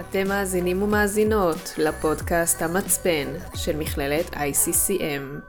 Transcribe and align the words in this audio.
אתם 0.00 0.28
מאזינים 0.28 0.82
ומאזינות 0.82 1.74
לפודקאסט 1.78 2.62
המצפן 2.62 3.26
של 3.54 3.76
מכללת 3.76 4.26
ICCM. 4.30 5.40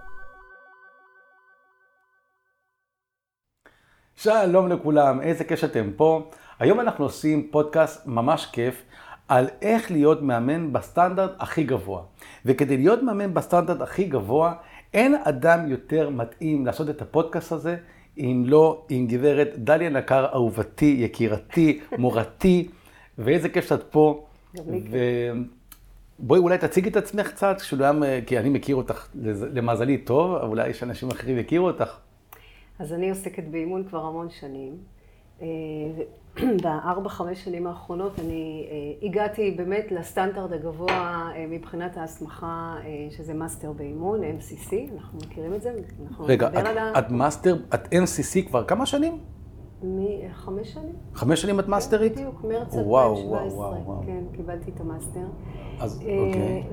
שלום 4.16 4.68
לכולם, 4.68 5.22
איזה 5.22 5.44
כיף 5.44 5.60
שאתם 5.60 5.90
פה. 5.96 6.30
היום 6.60 6.80
אנחנו 6.80 7.06
עושים 7.06 7.48
פודקאסט 7.52 8.08
ממש 8.08 8.46
כיף 8.52 8.84
על 9.28 9.48
איך 9.62 9.92
להיות 9.92 10.22
מאמן 10.22 10.74
בסטנדרט 10.74 11.32
הכי 11.40 11.64
גבוה. 11.64 12.02
וכדי 12.46 12.78
להיות 12.78 13.04
מאמן 13.04 13.34
בסטנדרט 13.34 13.82
הכי 13.82 14.04
גבוה, 14.04 14.54
אין 14.94 15.16
אדם 15.24 15.68
יותר 15.68 16.10
מתאים 16.10 16.66
לעשות 16.66 16.90
את 16.90 17.02
הפודקאסט 17.02 17.52
הזה, 17.52 17.78
אם 18.18 18.44
לא 18.46 18.86
עם 18.90 19.08
גברת 19.08 19.50
דליה 19.58 19.90
נקר, 19.90 20.26
אהובתי, 20.34 20.96
יקירתי, 21.00 21.80
מורתי, 21.98 22.70
ואיזה 23.18 23.50
כיף 23.50 23.68
שאת 23.68 23.84
פה. 23.84 24.26
ובואי 24.56 26.40
אולי 26.40 26.58
תציגי 26.58 26.90
את 26.90 26.96
עצמך 26.96 27.28
קצת, 27.28 27.56
כשלוים, 27.60 28.04
כי 28.26 28.40
אני 28.40 28.50
מכיר 28.50 28.76
אותך 28.76 29.08
למזלי 29.54 29.98
טוב, 29.98 30.36
אולי 30.36 30.70
יש 30.70 30.84
אנשים 30.84 31.10
אחרים 31.10 31.38
יכירו 31.38 31.68
אותך. 31.68 31.98
אז 32.80 32.94
אני 32.94 33.10
עוסקת 33.10 33.44
באימון 33.44 33.84
כבר 33.84 34.06
המון 34.06 34.30
שנים. 34.30 34.78
אה, 35.42 35.48
בארבע, 36.64 37.10
חמש 37.10 37.44
שנים 37.44 37.68
האחרונות 37.68 38.20
אני 38.20 38.68
אה, 38.72 39.08
הגעתי 39.08 39.52
באמת 39.52 39.92
לסטנדרט 39.92 40.52
הגבוה 40.52 41.32
אה, 41.36 41.46
מבחינת 41.50 41.98
ההסמכה, 41.98 42.76
שזה 43.10 43.34
מאסטר 43.34 43.72
באימון, 43.72 44.22
MCC, 44.24 44.74
אנחנו 44.98 45.20
מכירים 45.26 45.54
את 45.54 45.62
זה. 45.62 45.74
רגע, 46.20 46.48
את, 46.48 46.54
ה... 46.56 47.00
את 47.00 47.12
מאסטר, 47.12 47.56
את 47.74 47.94
MCC 47.94 48.48
כבר 48.48 48.64
כמה 48.64 48.86
שנים? 48.86 49.20
מחמש 49.84 50.74
שנים. 50.74 50.96
חמש 51.14 51.42
שנים 51.42 51.60
את 51.60 51.68
מאסטרית? 51.68 52.12
בדיוק, 52.12 52.44
מרץ 52.44 52.76
2017. 52.76 54.00
כן, 54.06 54.24
קיבלתי 54.36 54.72
את 54.72 54.80
המאסטר. 54.80 55.26
אז 55.80 56.02
אוקיי. 56.02 56.64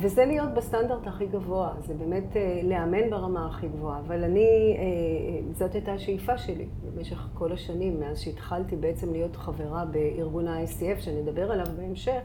וזה 0.00 0.24
להיות 0.24 0.54
בסטנדרט 0.54 1.06
הכי 1.06 1.26
גבוה, 1.26 1.74
זה 1.80 1.94
באמת 1.94 2.36
אה, 2.36 2.60
לאמן 2.64 3.10
ברמה 3.10 3.46
הכי 3.46 3.68
גבוהה. 3.68 4.00
אבל 4.00 4.24
אני, 4.24 4.76
אה, 4.78 5.52
זאת 5.52 5.74
הייתה 5.74 5.92
השאיפה 5.92 6.38
שלי 6.38 6.66
במשך 6.84 7.28
כל 7.34 7.52
השנים, 7.52 8.00
מאז 8.00 8.20
שהתחלתי 8.20 8.76
בעצם 8.76 9.12
להיות 9.12 9.36
חברה 9.36 9.84
בארגון 9.84 10.48
ה-ICF, 10.48 11.00
שנדבר 11.00 11.52
עליו 11.52 11.66
בהמשך. 11.76 12.20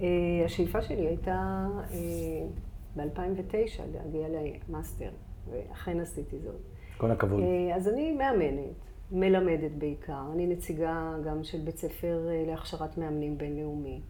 אה, 0.00 0.06
השאיפה 0.44 0.82
שלי 0.82 1.06
הייתה 1.06 1.66
ב-2009 2.96 3.82
להגיע 3.92 4.28
למאסטר, 4.68 5.10
ואכן 5.50 6.00
עשיתי 6.00 6.38
זאת. 6.38 6.60
כל 6.96 7.10
הכבוד. 7.10 7.40
אז 7.74 7.88
אני 7.88 8.12
מאמנת, 8.12 8.93
מלמדת 9.14 9.70
בעיקר. 9.78 10.22
אני 10.32 10.46
נציגה 10.46 11.12
גם 11.24 11.44
של 11.44 11.58
בית 11.58 11.78
ספר 11.78 12.28
להכשרת 12.46 12.98
מאמנים 12.98 13.38
בינלאומי. 13.38 14.00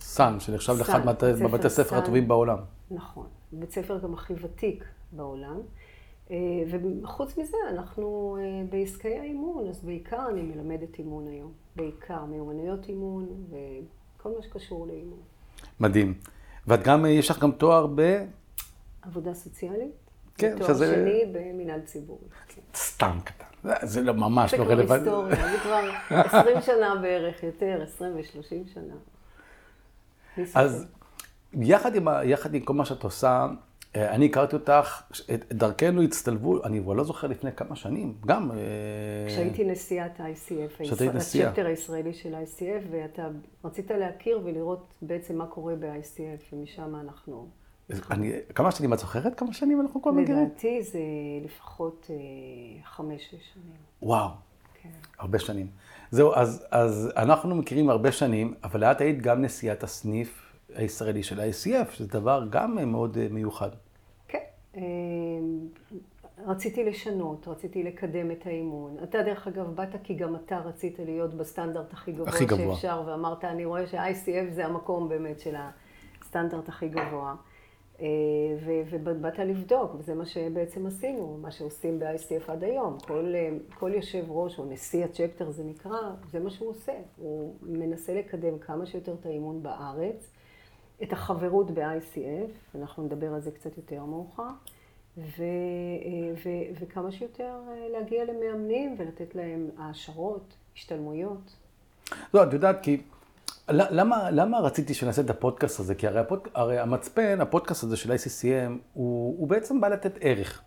סאן, 0.00 0.40
שנחשב 0.40 0.72
לאחד 0.78 1.00
מבתי 1.40 1.66
הספר 1.66 1.96
הטובים 1.96 2.28
בעולם. 2.28 2.58
נכון. 2.90 3.26
בית 3.52 3.72
ספר 3.72 3.98
גם 3.98 4.14
הכי 4.14 4.34
ותיק 4.42 4.84
בעולם. 5.12 5.60
אה, 6.30 6.36
וחוץ 7.02 7.38
מזה, 7.38 7.56
אנחנו 7.70 8.36
אה, 8.40 8.64
בעסקי 8.70 9.18
האימון, 9.18 9.68
אז 9.68 9.84
בעיקר 9.84 10.28
אני 10.28 10.42
מלמדת 10.42 10.98
אימון 10.98 11.26
היום. 11.28 11.52
בעיקר 11.76 12.24
מיומנויות 12.24 12.88
אימון 12.88 13.28
וכל 13.50 14.28
מה 14.36 14.42
שקשור 14.42 14.86
לאימון. 14.86 15.20
מדהים. 15.80 16.14
ואת 16.66 16.82
גם, 16.82 17.04
אה, 17.04 17.10
יש 17.10 17.30
לך 17.30 17.38
גם 17.38 17.52
תואר 17.52 17.86
ב... 17.94 18.24
עבודה 19.02 19.34
סוציאלית. 19.34 19.92
כן, 20.34 20.56
שזה... 20.56 20.86
תואר 20.86 20.94
שני 20.94 21.32
במינהל 21.32 21.80
ציבורי. 21.80 22.24
סתם 22.74 23.18
קטן. 23.24 23.49
זה 23.82 24.00
לא 24.00 24.14
ממש 24.14 24.54
לא 24.54 24.64
רלוונטי. 24.64 25.04
זה 25.04 25.10
כבר 25.10 25.24
היסטוריה, 25.24 25.48
זה 25.50 25.58
כבר 25.58 26.38
20 26.40 26.60
שנה 26.60 26.94
בערך, 27.02 27.42
יותר, 27.42 27.80
20 27.82 28.16
ו-30 28.16 28.74
שנה. 28.74 28.94
אז 30.54 30.86
יחד 31.52 31.94
עם, 31.94 32.08
יחד 32.24 32.54
עם 32.54 32.60
כל 32.60 32.74
מה 32.74 32.84
שאת 32.84 33.02
עושה, 33.02 33.46
אה, 33.96 34.14
אני 34.14 34.26
הכרתי 34.26 34.56
אותך, 34.56 35.02
את 35.34 35.52
דרכנו 35.52 36.02
הצטלבו, 36.02 36.64
אני 36.64 36.80
כבר 36.80 36.92
לא 36.92 37.04
זוכר 37.04 37.26
לפני 37.26 37.52
כמה 37.52 37.76
שנים, 37.76 38.14
גם... 38.26 38.50
אה, 38.50 38.56
כשהייתי 39.26 39.64
נשיאת 39.64 40.20
ה-ICF, 40.20 40.92
הצ'פטר 41.16 41.66
הישראלי 41.66 42.14
של 42.14 42.34
ה-ICF, 42.34 42.84
ואתה 42.90 43.28
רצית 43.64 43.90
להכיר 43.90 44.40
ולראות 44.44 44.94
בעצם 45.02 45.38
מה 45.38 45.46
קורה 45.46 45.74
ב-ICF, 45.74 46.54
ומשם 46.54 46.94
אנחנו... 46.96 47.48
אני, 48.10 48.32
כמה 48.54 48.70
שנים 48.70 48.92
את 48.92 48.98
זוכרת? 48.98 49.38
כמה 49.38 49.52
שנים 49.52 49.80
אנחנו 49.80 50.02
כבר 50.02 50.12
מכירים? 50.12 50.44
לדעתי 50.44 50.82
זה 50.82 51.00
לפחות 51.44 52.06
אה, 52.10 52.16
חמש-שש 52.84 53.52
שנים. 53.54 53.76
וואו, 54.02 54.28
כן. 54.82 54.88
הרבה 55.18 55.38
שנים. 55.38 55.66
זהו, 56.10 56.34
אז, 56.34 56.66
אז 56.70 57.12
אנחנו 57.16 57.54
מכירים 57.54 57.90
הרבה 57.90 58.12
שנים, 58.12 58.54
אבל 58.64 58.84
את 58.84 59.00
היית 59.00 59.22
גם 59.22 59.42
נשיאת 59.42 59.82
הסניף 59.82 60.42
הישראלי 60.74 61.22
של 61.22 61.40
ה-ICF, 61.40 61.90
שזה 61.92 62.08
דבר 62.08 62.46
גם 62.50 62.90
מאוד 62.92 63.18
אה, 63.18 63.26
מיוחד. 63.30 63.70
כן. 64.28 64.38
אה, 64.76 64.82
רציתי 66.46 66.84
לשנות, 66.84 67.48
רציתי 67.48 67.82
לקדם 67.82 68.30
את 68.30 68.46
האימון. 68.46 68.96
אתה, 69.02 69.22
דרך 69.22 69.46
אגב, 69.46 69.66
באת 69.74 69.96
כי 70.02 70.14
גם 70.14 70.36
אתה 70.36 70.58
רצית 70.58 70.98
להיות 70.98 71.34
בסטנדרט 71.34 71.92
הכי 71.92 72.12
גבוה, 72.12 72.28
הכי 72.28 72.44
גבוה. 72.44 72.74
שאפשר, 72.74 73.02
ואמרת, 73.06 73.44
אני 73.44 73.64
רואה 73.64 73.86
שה-ICF 73.86 74.54
זה 74.54 74.66
המקום 74.66 75.08
באמת 75.08 75.40
של 75.40 75.54
הסטנדרט 76.22 76.68
הכי 76.68 76.88
גבוה. 76.88 77.34
אה, 78.00 78.06
ובאת 78.90 79.38
לבדוק, 79.38 79.94
וזה 79.98 80.14
מה 80.14 80.26
שבעצם 80.26 80.86
עשינו, 80.86 81.38
מה 81.42 81.50
שעושים 81.50 81.98
ב-ICF 81.98 82.52
עד 82.52 82.64
היום. 82.64 82.98
כל, 83.06 83.32
אה, 83.34 83.50
כל 83.74 83.90
יושב 83.94 84.24
ראש, 84.28 84.58
או 84.58 84.64
נשיא 84.64 85.04
הצ'פטר 85.04 85.50
זה 85.50 85.64
נקרא, 85.64 85.98
זה 86.30 86.40
מה 86.40 86.50
שהוא 86.50 86.68
עושה. 86.68 86.92
הוא 87.16 87.54
מנסה 87.62 88.14
לקדם 88.14 88.58
כמה 88.58 88.86
שיותר 88.86 89.14
את 89.20 89.26
האימון 89.26 89.62
בארץ, 89.62 90.30
את 91.02 91.12
החברות 91.12 91.70
ב-ICF, 91.70 92.78
אנחנו 92.78 93.02
נדבר 93.02 93.34
על 93.34 93.40
זה 93.40 93.50
קצת 93.50 93.76
יותר 93.76 94.04
מאוחר, 94.04 94.48
ו, 95.18 95.42
אה, 95.42 96.32
ו, 96.44 96.48
וכמה 96.80 97.12
שיותר 97.12 97.54
להגיע 97.92 98.24
למאמנים 98.24 98.94
ולתת 98.98 99.34
להם 99.34 99.70
העשרות, 99.78 100.54
השתלמויות. 100.76 101.56
לא, 102.34 102.42
את 102.42 102.52
יודעת, 102.52 102.80
כי... 102.82 103.02
למה, 103.68 104.30
למה 104.30 104.58
רציתי 104.58 104.94
שנעשה 104.94 105.22
את 105.22 105.30
הפודקאסט 105.30 105.80
הזה? 105.80 105.94
כי 105.94 106.06
הרי, 106.06 106.20
הפוד, 106.20 106.40
הרי 106.54 106.78
המצפן, 106.78 107.40
הפודקאסט 107.40 107.84
הזה 107.84 107.96
של 107.96 108.12
ICCM, 108.12 108.70
הוא, 108.92 109.38
הוא 109.38 109.48
בעצם 109.48 109.80
בא 109.80 109.88
לתת 109.88 110.18
ערך 110.20 110.62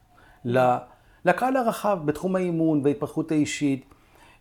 לקהל 1.26 1.58
הרחב 1.58 2.00
בתחום 2.06 2.36
האימון 2.36 2.82
וההתפתחות 2.84 3.32
האישית. 3.32 3.86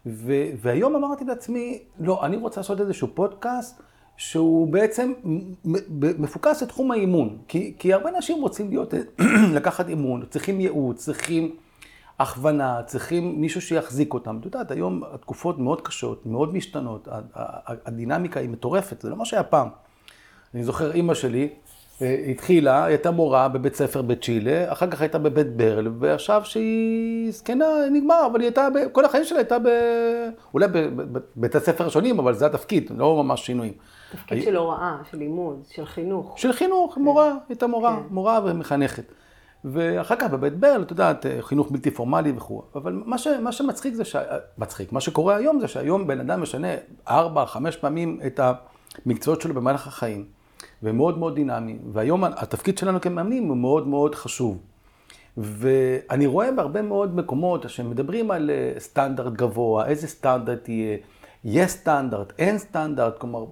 ו, 0.06 0.32
והיום 0.62 0.96
אמרתי 0.96 1.24
לעצמי, 1.24 1.82
לא, 2.00 2.26
אני 2.26 2.36
רוצה 2.36 2.60
לעשות 2.60 2.80
איזשהו 2.80 3.08
פודקאסט 3.14 3.82
שהוא 4.16 4.68
בעצם 4.72 5.12
מפוקס 6.18 6.62
לתחום 6.62 6.90
האימון. 6.90 7.38
כי, 7.48 7.74
כי 7.78 7.92
הרבה 7.92 8.10
אנשים 8.16 8.42
רוצים 8.42 8.68
להיות, 8.70 8.94
לקחת 9.56 9.88
אימון, 9.88 10.24
צריכים 10.30 10.60
ייעוץ, 10.60 11.04
צריכים... 11.04 11.56
הכוונה, 12.22 12.82
צריכים 12.86 13.40
מישהו 13.40 13.60
שיחזיק 13.60 14.14
אותם. 14.14 14.38
את 14.40 14.44
יודעת, 14.44 14.70
היום 14.70 15.02
התקופות 15.12 15.58
מאוד 15.58 15.80
קשות, 15.80 16.26
מאוד 16.26 16.54
משתנות, 16.54 17.08
הדינמיקה 17.64 18.40
היא 18.40 18.48
מטורפת, 18.48 19.00
זה 19.00 19.10
לא 19.10 19.16
מה 19.16 19.24
שהיה 19.24 19.42
פעם. 19.42 19.68
אני 20.54 20.64
זוכר, 20.64 20.92
אימא 20.92 21.14
שלי 21.14 21.48
אה, 22.02 22.24
התחילה, 22.30 22.84
היא 22.84 22.92
הייתה 22.92 23.10
מורה 23.10 23.48
בבית 23.48 23.74
ספר 23.74 24.02
בצ'ילה, 24.02 24.72
אחר 24.72 24.90
כך 24.90 25.00
הייתה 25.00 25.18
בבית 25.18 25.56
ברל, 25.56 25.88
ועכשיו 25.98 26.42
שהיא 26.44 27.32
זקנה, 27.32 27.66
נגמר, 27.92 28.26
אבל 28.26 28.40
היא 28.40 28.46
הייתה, 28.46 28.68
כל 28.92 29.04
החיים 29.04 29.24
שלה 29.24 29.38
הייתה 29.38 29.58
ב... 29.58 29.68
אולי 30.54 30.66
בבית 30.68 31.54
הספר 31.54 31.86
השונים, 31.86 32.18
אבל 32.18 32.34
זה 32.34 32.46
התפקיד, 32.46 32.92
לא 32.96 33.22
ממש 33.22 33.46
שינויים. 33.46 33.72
תפקיד 34.12 34.42
של 34.42 34.56
הוראה, 34.56 34.96
של 35.10 35.18
לימוד, 35.18 35.62
של 35.70 35.86
חינוך. 35.86 36.38
של 36.38 36.52
חינוך, 36.52 36.98
מורה, 36.98 37.34
הייתה 37.48 37.66
מורה, 37.66 37.96
כן. 37.96 38.14
מורה 38.14 38.40
ומחנכת. 38.44 39.04
ואחר 39.64 40.16
כך 40.16 40.30
בבית 40.30 40.58
ברל, 40.58 40.82
את 40.82 40.90
יודעת, 40.90 41.26
חינוך 41.40 41.70
בלתי 41.70 41.90
פורמלי 41.90 42.32
וכו'. 42.36 42.62
אבל 42.74 43.02
מה, 43.06 43.18
ש, 43.18 43.26
מה 43.26 43.52
שמצחיק 43.52 43.94
זה, 43.94 44.04
ש... 44.04 44.16
מצחיק, 44.58 44.92
מה 44.92 45.00
שקורה 45.00 45.36
היום 45.36 45.60
זה 45.60 45.68
שהיום 45.68 46.06
בן 46.06 46.20
אדם 46.20 46.42
משנה 46.42 46.68
ארבע, 47.08 47.46
חמש 47.46 47.76
פעמים 47.76 48.20
את 48.26 48.40
המקצועות 49.06 49.40
שלו 49.40 49.54
במהלך 49.54 49.86
החיים, 49.86 50.24
ומאוד 50.82 51.18
מאוד 51.18 51.34
דינמי. 51.34 51.78
והיום 51.92 52.24
התפקיד 52.24 52.78
שלנו 52.78 53.00
כמאמנים 53.00 53.48
הוא 53.48 53.56
מאוד 53.56 53.88
מאוד 53.88 54.14
חשוב. 54.14 54.58
ואני 55.36 56.26
רואה 56.26 56.52
בהרבה 56.52 56.82
מאוד 56.82 57.16
מקומות 57.16 57.68
שמדברים 57.68 58.30
על 58.30 58.50
אה, 58.50 58.80
סטנדרט 58.80 59.32
גבוה, 59.32 59.86
איזה 59.86 60.08
סטנדרט 60.08 60.68
יהיה, 60.68 60.98
יש 61.44 61.70
סטנדרט, 61.70 62.32
אין 62.38 62.58
סטנדרט, 62.58 63.18
כלומר... 63.18 63.44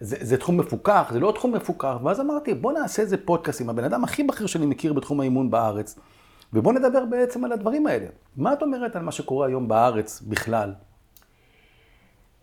זה, 0.00 0.16
זה 0.20 0.36
תחום 0.36 0.56
מפוקח, 0.56 1.10
זה 1.12 1.20
לא 1.20 1.32
תחום 1.32 1.54
מפוקח, 1.54 1.96
ואז 2.04 2.20
אמרתי, 2.20 2.54
בוא 2.54 2.72
נעשה 2.72 3.02
איזה 3.02 3.16
פודקאסט 3.16 3.60
עם 3.60 3.70
הבן 3.70 3.84
אדם 3.84 4.04
הכי 4.04 4.24
בכיר 4.24 4.46
שאני 4.46 4.66
מכיר 4.66 4.92
בתחום 4.92 5.20
האימון 5.20 5.50
בארץ, 5.50 5.98
ובוא 6.52 6.72
נדבר 6.72 7.04
בעצם 7.04 7.44
על 7.44 7.52
הדברים 7.52 7.86
האלה. 7.86 8.06
מה 8.36 8.52
את 8.52 8.62
אומרת 8.62 8.96
על 8.96 9.02
מה 9.02 9.12
שקורה 9.12 9.46
היום 9.46 9.68
בארץ 9.68 10.20
בכלל? 10.20 10.74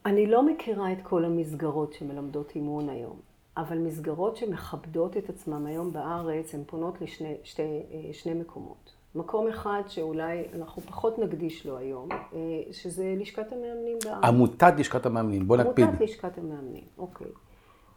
אני 0.06 0.28
לא 0.28 0.46
מכירה 0.46 0.92
את 0.92 0.98
כל 1.04 1.26
המסגרות 1.26 1.94
שמלמדות 1.94 2.52
אימון 2.56 2.90
היום, 2.90 3.20
אבל 3.58 3.78
מסגרות 3.78 4.38
שמכבדות 4.38 5.18
את 5.18 5.30
עצמם 5.30 5.66
היום 5.66 5.94
בארץ, 5.94 6.56
הן 6.56 6.62
פונות 6.66 7.02
לשני 7.02 7.36
שתי, 7.44 7.84
שני 8.14 8.34
מקומות. 8.34 8.94
מקום 9.16 9.48
אחד 9.48 9.82
שאולי 9.88 10.44
אנחנו 10.54 10.82
פחות 10.82 11.20
נקדיש 11.20 11.66
לו 11.66 11.78
היום, 11.78 12.10
אה, 12.12 12.38
שזה 12.72 13.16
לשכת 13.18 13.52
המאמנים 13.52 13.98
בארץ. 14.06 14.24
עמותת 14.24 14.74
לשכת 14.78 15.06
המאמנים, 15.06 15.48
בוא 15.48 15.58
נקפיד. 15.58 15.86
עמותת 15.86 16.02
לשכת 16.02 16.38
המאמנים, 16.38 16.84
אוקיי. 16.98 17.28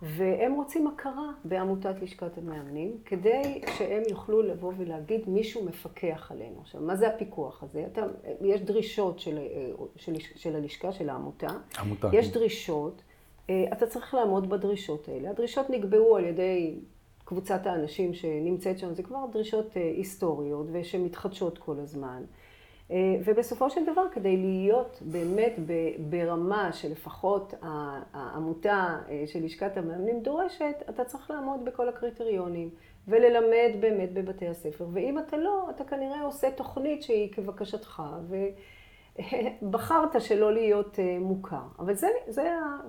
והם 0.02 0.52
רוצים 0.52 0.86
הכרה 0.86 1.30
בעמותת 1.44 2.02
לשכת 2.02 2.38
המאמנים, 2.38 2.98
כדי 3.04 3.62
שהם 3.78 4.02
יוכלו 4.10 4.42
לבוא 4.42 4.72
ולהגיד 4.76 5.20
מישהו 5.26 5.64
מפקח 5.64 6.32
עלינו. 6.32 6.60
עכשיו, 6.60 6.80
מה 6.80 6.96
זה 6.96 7.08
הפיקוח 7.08 7.62
הזה? 7.62 7.86
אתה, 7.92 8.02
יש 8.40 8.60
דרישות 8.60 9.18
של, 9.18 9.38
של, 9.96 10.12
של 10.36 10.56
הלשכה, 10.56 10.92
של 10.92 11.08
העמותה. 11.08 11.48
עמותה. 11.78 12.08
יש 12.12 12.32
דרישות, 12.32 13.02
אה, 13.50 13.64
אתה 13.72 13.86
צריך 13.86 14.14
לעמוד 14.14 14.50
בדרישות 14.50 15.08
האלה. 15.08 15.30
הדרישות 15.30 15.70
נקבעו 15.70 16.16
על 16.16 16.24
ידי 16.24 16.78
קבוצת 17.24 17.66
האנשים 17.66 18.14
שנמצאת 18.14 18.78
שם, 18.78 18.94
זה 18.94 19.02
כבר 19.02 19.26
דרישות 19.32 19.76
אה, 19.76 19.82
היסטוריות 19.82 20.66
ושמתחדשות 20.72 21.58
כל 21.58 21.80
הזמן. 21.80 22.22
אה, 22.90 22.96
ובסופו 23.24 23.70
של 23.70 23.80
דבר, 23.92 24.02
כדי 24.12 24.36
להיות 24.36 25.02
באמת 25.02 25.52
ברמה 25.98 26.72
שלפחות 26.72 27.54
העמותה 28.12 28.96
אה, 29.08 29.24
של 29.26 29.44
לשכת 29.44 29.76
המאמנים 29.76 30.20
דורשת, 30.22 30.82
אתה 30.90 31.04
צריך 31.04 31.30
לעמוד 31.30 31.64
בכל 31.64 31.88
הקריטריונים 31.88 32.70
וללמד 33.08 33.80
באמת 33.80 34.12
בבתי 34.12 34.48
הספר. 34.48 34.86
ואם 34.92 35.18
אתה 35.18 35.36
לא, 35.36 35.70
אתה 35.70 35.84
כנראה 35.84 36.22
עושה 36.22 36.50
תוכנית 36.50 37.02
שהיא 37.02 37.32
כבקשתך, 37.32 38.02
בחרת 39.70 40.22
שלא 40.22 40.52
להיות 40.52 40.98
אה, 40.98 41.16
מוכר. 41.20 41.56
אבל 41.78 41.94
זה, 41.94 42.08
זה 42.28 42.42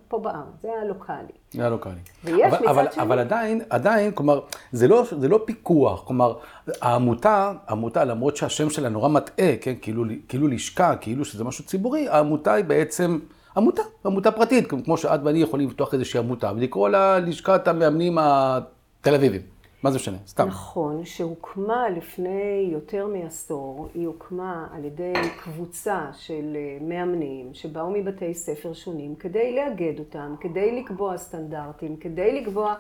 פה 0.08 0.20
בארץ, 0.20 0.62
זה 0.62 0.70
הלוקאלי. 0.82 1.34
זה 1.52 1.66
הלוקאלי. 1.66 1.96
ויש 2.24 2.42
אבל, 2.42 2.58
מצד 2.58 2.68
אבל, 2.70 2.92
שני... 2.92 3.04
אבל 3.04 3.20
עדיין, 3.20 3.62
עדיין, 3.70 4.12
כלומר, 4.12 4.40
זה 4.72 4.88
לא, 4.88 5.04
זה 5.20 5.28
לא 5.28 5.42
פיקוח. 5.46 6.04
כלומר, 6.08 6.34
העמותה, 6.82 7.52
העמותה, 7.68 8.06
למרות 8.06 8.38
שהשם 8.38 8.70
שלה 8.70 8.90
נורא 8.90 9.10
מטעה, 9.10 9.58
כן, 9.62 9.74
כאילו, 9.82 10.04
כאילו 10.28 10.48
לשכה, 10.48 10.96
כאילו 10.96 11.26
שזה 11.26 11.44
משהו 11.44 11.66
ציבורי, 11.66 12.08
העמותה 12.10 12.54
היא 12.54 12.66
בעצם 12.66 13.20
עמותה, 13.58 13.82
עמותה 14.06 14.32
פרטית, 14.32 14.70
כמו 14.70 14.98
שאת 14.98 15.20
ואני 15.24 15.42
יכולים 15.42 15.68
לפתוח 15.68 15.94
איזושהי 15.94 16.20
עמותה, 16.20 16.52
ולקרוא 16.56 16.90
לה 16.90 17.20
לשכת 17.20 17.68
המאמנים 17.68 18.18
התל 18.22 19.16
אביבים. 19.16 19.59
מה 19.84 19.92
זה 19.92 19.98
משנה? 19.98 20.18
סתם. 20.28 20.48
נכון, 20.48 21.06
שהוקמה 21.06 21.90
לפני 21.90 22.70
יותר 22.72 23.08
מעשור, 23.08 23.88
היא 23.94 24.08
הוקמה 24.08 24.68
על 24.72 24.86
ידי 24.86 25.14
קבוצה 25.44 26.10
של 26.14 26.56
אה, 26.56 26.78
מאמנים 26.82 27.54
שבאו 27.54 27.92
מבתי 27.92 28.34
ספר 28.34 28.74
שונים 28.74 29.16
כדי 29.16 29.56
לאגד 29.56 30.00
אותם, 30.00 30.36
כדי 30.40 30.82
לקבוע 30.82 31.18
סטנדרטים, 31.18 31.98
כדי 31.98 32.42
לקבוע 32.42 32.76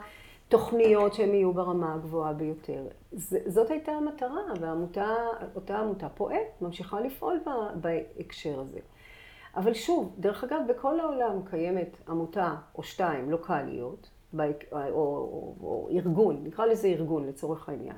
תוכניות 0.49 1.13
שהן 1.13 1.33
יהיו 1.33 1.53
ברמה 1.53 1.93
הגבוהה 1.93 2.33
ביותר. 2.33 2.87
זאת 3.45 3.71
הייתה 3.71 3.91
המטרה, 3.91 4.41
ואותה 4.59 5.77
עמותה 5.77 6.09
פועלת, 6.09 6.61
ממשיכה 6.61 6.99
לפעול 6.99 7.39
בהקשר 7.81 8.59
הזה. 8.59 8.79
אבל 9.55 9.73
שוב, 9.73 10.15
דרך 10.17 10.43
אגב, 10.43 10.59
בכל 10.69 10.99
העולם 10.99 11.41
קיימת 11.49 11.97
עמותה 12.09 12.55
או 12.75 12.83
שתיים 12.83 13.31
לוקאליות, 13.31 14.09
או, 14.33 14.77
או, 14.91 15.55
או 15.61 15.89
ארגון, 15.91 16.41
נקרא 16.43 16.65
לזה 16.65 16.87
ארגון 16.87 17.27
לצורך 17.27 17.69
העניין. 17.69 17.97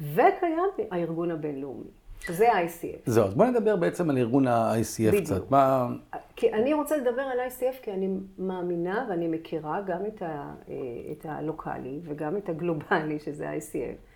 וקיים 0.00 0.88
הארגון 0.90 1.30
הבינלאומי, 1.30 1.90
שזה 2.20 2.52
ה-ICF. 2.52 3.10
זהו, 3.10 3.24
אז 3.24 3.34
בואי 3.34 3.50
נדבר 3.50 3.76
בעצם 3.76 4.10
על 4.10 4.18
ארגון 4.18 4.46
ה-ICF 4.46 5.08
בדיוק. 5.08 5.24
קצת. 5.24 5.50
מה... 5.50 5.88
כי 6.36 6.52
אני 6.52 6.74
רוצה 6.74 6.96
לדבר 6.96 7.22
על 7.22 7.38
ICF 7.40 7.82
כי 7.82 7.92
אני 7.92 8.08
מאמינה 8.38 9.06
ואני 9.10 9.28
מכירה 9.28 9.80
גם 9.80 10.06
את, 10.06 10.22
ה, 10.22 10.54
את 11.12 11.26
הלוקאלי 11.28 12.00
וגם 12.02 12.36
את 12.36 12.48
הגלובלי, 12.48 13.18
שזה 13.18 13.50
ה-ICF. 13.50 14.10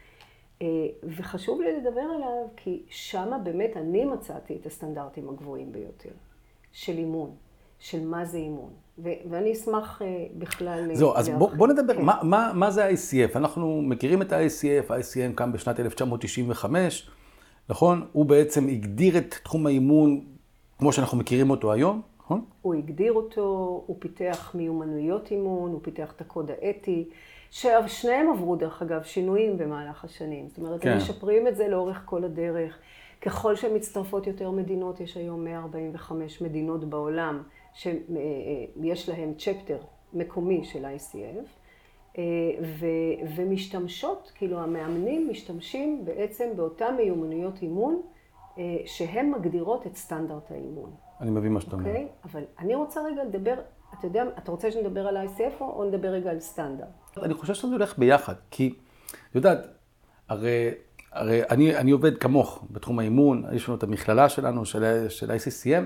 אה, 0.63 0.67
וחשוב 1.03 1.61
לי 1.61 1.81
לדבר 1.81 2.01
עליו 2.01 2.49
כי 2.57 2.83
שמה 2.89 3.39
באמת 3.39 3.77
אני 3.77 4.05
מצאתי 4.05 4.57
את 4.61 4.67
הסטנדרטים 4.67 5.29
הגבוהים 5.29 5.73
ביותר 5.73 6.11
של 6.73 6.99
אימון, 6.99 7.31
של 7.79 8.06
מה 8.06 8.25
זה 8.25 8.38
אימון. 8.38 8.71
ו- 8.99 9.31
ואני 9.31 9.53
אשמח 9.53 10.03
uh, 10.03 10.05
בכלל... 10.38 10.87
אה, 10.91 10.97
זהו, 10.97 11.17
אז 11.17 11.29
בוא, 11.29 11.50
בוא 11.56 11.69
נדבר, 11.69 11.94
כן. 11.94 12.03
מה, 12.03 12.19
מה, 12.23 12.53
מה 12.55 12.71
זה 12.71 12.85
ה-ICF? 12.85 13.37
אנחנו 13.37 13.82
מכירים 13.82 14.23
את 14.23 14.32
ה-ICF, 14.32 14.93
ה-ICM 14.93 15.35
קם 15.35 15.53
בשנת 15.53 15.81
1995, 15.81 17.11
נכון? 17.69 18.06
הוא 18.12 18.26
בעצם 18.26 18.69
הגדיר 18.69 19.19
את 19.19 19.35
תחום 19.43 19.67
האימון 19.67 20.25
כמו 20.79 20.93
שאנחנו 20.93 21.19
מכירים 21.19 21.50
אותו 21.50 21.73
היום, 21.73 22.03
נכון? 22.21 22.44
הוא 22.62 22.75
הגדיר 22.75 23.12
אותו, 23.12 23.43
הוא 23.87 23.97
פיתח 23.99 24.53
מיומנויות 24.55 25.31
אימון, 25.31 25.73
הוא 25.73 25.81
פיתח 25.82 26.12
את 26.17 26.20
הקוד 26.20 26.50
האתי, 26.50 27.09
ששניהם 27.50 28.31
עברו 28.31 28.56
דרך 28.56 28.82
אגב 28.82 29.03
שינויים 29.03 29.59
במהלך 29.59 30.05
השנים. 30.05 30.49
זאת 30.49 30.59
אומרת, 30.59 30.81
כן. 30.81 30.91
הם 30.91 30.97
משפרים 30.97 31.49
את 31.49 31.56
זה 31.56 31.69
לאורך 31.69 32.03
כל 32.05 32.25
הדרך. 32.25 32.79
ככל 33.20 33.56
שמצטרפות 33.56 34.27
יותר 34.27 34.50
מדינות, 34.50 35.00
יש 35.00 35.17
היום 35.17 35.44
145 35.44 36.41
מדינות 36.41 36.85
בעולם. 36.85 37.43
שיש 37.75 39.09
להם 39.09 39.35
צ'פטר 39.38 39.79
מקומי 40.12 40.65
של 40.65 40.85
ICF, 40.85 41.49
אה, 42.19 42.23
ו, 42.62 42.87
ומשתמשות, 43.37 44.32
כאילו 44.35 44.61
המאמנים 44.61 45.29
משתמשים 45.31 46.05
בעצם 46.05 46.44
באותן 46.56 46.94
מיומנויות 46.97 47.62
אימון 47.62 48.03
אה, 48.59 48.62
שהן 48.87 49.31
מגדירות 49.31 49.87
את 49.87 49.97
סטנדרט 49.97 50.50
האימון. 50.50 50.91
אני 51.21 51.31
מבין 51.31 51.53
מה 51.53 51.61
שאתה 51.61 51.76
אומר. 51.76 51.88
אוקיי? 51.88 52.09
אבל 52.25 52.43
אני 52.59 52.75
רוצה 52.75 53.00
רגע 53.03 53.25
לדבר, 53.25 53.55
אתה 53.99 54.06
יודע, 54.06 54.25
אתה 54.38 54.50
רוצה 54.50 54.70
שנדבר 54.70 55.06
על 55.06 55.17
ICF 55.17 55.61
או 55.61 55.85
נדבר 55.85 56.09
רגע 56.09 56.31
על 56.31 56.41
סטנדרט? 56.41 56.88
אני 57.23 57.35
חושב 57.35 57.55
שזה 57.55 57.73
הולך 57.73 57.99
ביחד, 57.99 58.35
כי, 58.50 58.75
את 59.31 59.35
יודעת, 59.35 59.59
הרי, 60.29 60.70
הרי 61.12 61.43
אני, 61.50 61.77
אני 61.77 61.91
עובד 61.91 62.19
כמוך 62.19 62.65
בתחום 62.70 62.99
האימון, 62.99 63.44
יש 63.53 63.69
לנו 63.69 63.79
את 63.79 63.82
המכללה 63.82 64.29
שלנו, 64.29 64.65
של, 64.65 65.09
של 65.09 65.31
ICCM, 65.31 65.85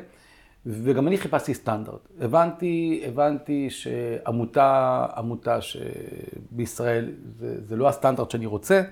וגם 0.66 1.08
אני 1.08 1.18
חיפשתי 1.18 1.54
סטנדרט. 1.54 2.08
הבנתי, 2.20 3.02
הבנתי 3.06 3.70
שעמותה, 3.70 5.06
עמותה 5.16 5.58
שבישראל 5.60 7.12
זה, 7.38 7.66
זה 7.66 7.76
לא 7.76 7.88
הסטנדרט 7.88 8.30
שאני 8.30 8.46
רוצה, 8.46 8.82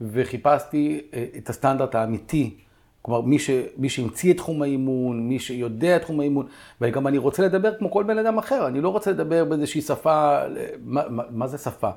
וחיפשתי 0.00 1.00
אה, 1.14 1.26
את 1.38 1.50
הסטנדרט 1.50 1.94
האמיתי. 1.94 2.56
כלומר, 3.02 3.20
מי, 3.20 3.38
ש, 3.38 3.50
מי 3.76 3.88
שהמציא 3.88 4.32
את 4.32 4.36
תחום 4.36 4.62
האימון, 4.62 5.28
מי 5.28 5.38
שיודע 5.38 5.96
את 5.96 6.02
תחום 6.02 6.20
האימון, 6.20 6.46
וגם 6.80 7.06
אני 7.06 7.18
רוצה 7.18 7.42
לדבר 7.42 7.74
כמו 7.78 7.90
כל 7.90 8.04
בן 8.04 8.18
אדם 8.18 8.38
אחר, 8.38 8.66
אני 8.66 8.80
לא 8.80 8.88
רוצה 8.88 9.10
לדבר 9.10 9.44
באיזושהי 9.44 9.80
שפה, 9.80 10.38
מה, 10.84 11.02
מה, 11.08 11.22
מה 11.30 11.46
זה 11.46 11.58
שפה? 11.58 11.90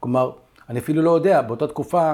כלומר, 0.00 0.30
אני 0.68 0.78
אפילו 0.78 1.02
לא 1.02 1.10
יודע, 1.10 1.42
באותה 1.42 1.66
תקופה 1.66 2.12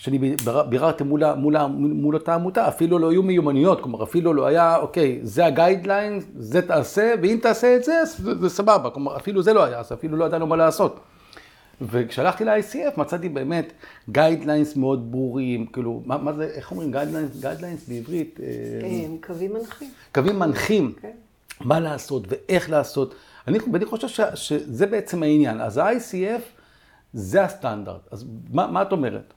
שאני 0.00 0.34
ביררתי 0.68 1.04
מול, 1.04 1.34
מול, 1.34 1.56
מול 1.76 2.14
אותה 2.14 2.34
עמותה, 2.34 2.68
אפילו 2.68 2.98
לא 2.98 3.10
היו 3.10 3.22
מיומנויות, 3.22 3.80
כלומר 3.80 4.02
אפילו 4.02 4.34
לא 4.34 4.46
היה, 4.46 4.76
אוקיי, 4.76 5.20
זה 5.22 5.46
הגיידליין, 5.46 6.20
זה 6.36 6.62
תעשה, 6.62 7.14
ואם 7.22 7.38
תעשה 7.42 7.76
את 7.76 7.84
זה, 7.84 8.02
זה, 8.04 8.38
זה 8.38 8.48
סבבה, 8.48 8.90
כלומר 8.90 9.16
אפילו 9.16 9.42
זה 9.42 9.52
לא 9.52 9.64
היה, 9.64 9.78
אז 9.78 9.92
אפילו 9.92 10.16
לא 10.16 10.24
ידענו 10.24 10.46
מה 10.46 10.56
לעשות. 10.56 11.00
וכשהלכתי 11.80 12.44
ל-ICF 12.44 13.00
מצאתי 13.00 13.28
באמת 13.28 13.72
guidelines 14.08 14.76
מאוד 14.76 15.12
ברורים, 15.12 15.66
כאילו, 15.66 16.02
מה, 16.06 16.18
מה 16.18 16.32
זה, 16.32 16.44
איך 16.44 16.70
אומרים 16.70 16.92
guidelines, 16.92 17.40
guidelines 17.40 17.88
בעברית? 17.88 18.40
אה, 18.42 18.46
אה, 18.86 19.06
קווים 19.26 19.52
מנחים. 19.54 19.90
קווים 20.14 20.38
מנחים, 20.38 20.92
okay. 20.96 21.02
כן. 21.02 21.10
מה 21.60 21.80
לעשות 21.80 22.22
ואיך 22.28 22.70
לעשות. 22.70 23.14
אני, 23.48 23.58
ואני 23.72 23.84
חושב 23.84 24.08
ש, 24.08 24.20
שזה 24.34 24.86
בעצם 24.86 25.22
העניין. 25.22 25.60
אז 25.60 25.78
ה-ICF 25.78 26.42
זה 27.12 27.42
הסטנדרט. 27.42 28.08
אז 28.10 28.24
מה, 28.52 28.66
מה 28.66 28.82
את 28.82 28.92
אומרת? 28.92 29.34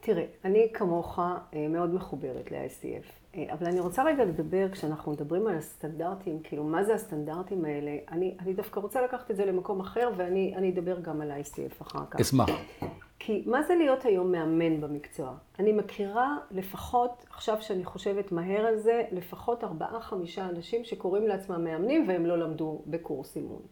תראה, 0.00 0.24
אני 0.44 0.70
כמוך 0.74 1.18
אה, 1.18 1.68
מאוד 1.68 1.94
מחוברת 1.94 2.50
ל-ICF, 2.52 3.36
אה, 3.36 3.52
אבל 3.52 3.66
אני 3.66 3.80
רוצה 3.80 4.04
רגע 4.04 4.24
לדבר, 4.24 4.68
כשאנחנו 4.72 5.12
מדברים 5.12 5.46
על 5.46 5.56
הסטנדרטים, 5.56 6.40
כאילו, 6.42 6.64
מה 6.64 6.84
זה 6.84 6.94
הסטנדרטים 6.94 7.64
האלה, 7.64 7.96
אני, 8.10 8.36
אני 8.40 8.52
דווקא 8.52 8.80
רוצה 8.80 9.02
לקחת 9.02 9.30
את 9.30 9.36
זה 9.36 9.44
למקום 9.44 9.80
אחר, 9.80 10.10
ואני 10.16 10.72
אדבר 10.74 11.00
גם 11.00 11.20
על 11.20 11.30
ICF 11.30 11.82
אחר 11.82 12.06
כך. 12.10 12.20
אשמח. 12.20 12.50
כי 13.18 13.42
מה 13.46 13.62
זה 13.62 13.74
להיות 13.74 14.04
היום 14.04 14.32
מאמן 14.32 14.80
במקצוע? 14.80 15.34
אני 15.58 15.72
מכירה 15.72 16.36
לפחות, 16.50 17.26
עכשיו 17.30 17.62
שאני 17.62 17.84
חושבת 17.84 18.32
מהר 18.32 18.66
על 18.66 18.78
זה, 18.78 19.02
לפחות 19.12 19.64
ארבעה-חמישה 19.64 20.48
אנשים 20.48 20.84
שקוראים 20.84 21.28
לעצמם 21.28 21.64
מאמנים 21.64 22.08
והם 22.08 22.26
לא 22.26 22.38
למדו 22.38 22.82
בקורס 22.86 23.36
אימון. 23.36 23.62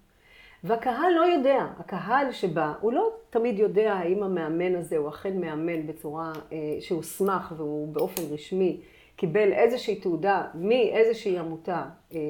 והקהל 0.65 1.13
לא 1.17 1.21
יודע, 1.21 1.67
הקהל 1.79 2.33
שבא, 2.33 2.73
הוא 2.81 2.93
לא 2.93 3.11
תמיד 3.31 3.59
יודע 3.59 3.93
האם 3.93 4.23
המאמן 4.23 4.75
הזה 4.75 4.97
הוא 4.97 5.09
אכן 5.09 5.41
מאמן 5.41 5.87
בצורה 5.87 6.33
אה, 6.53 6.77
שהוסמך 6.81 7.55
והוא 7.57 7.89
באופן 7.95 8.23
רשמי 8.31 8.81
קיבל 9.19 9.53
איזושהי 9.53 10.01
תעודה 10.01 10.47
מאיזושהי 10.55 11.39
עמותה 11.39 11.75
אה, 11.75 11.85
אה, 12.13 12.21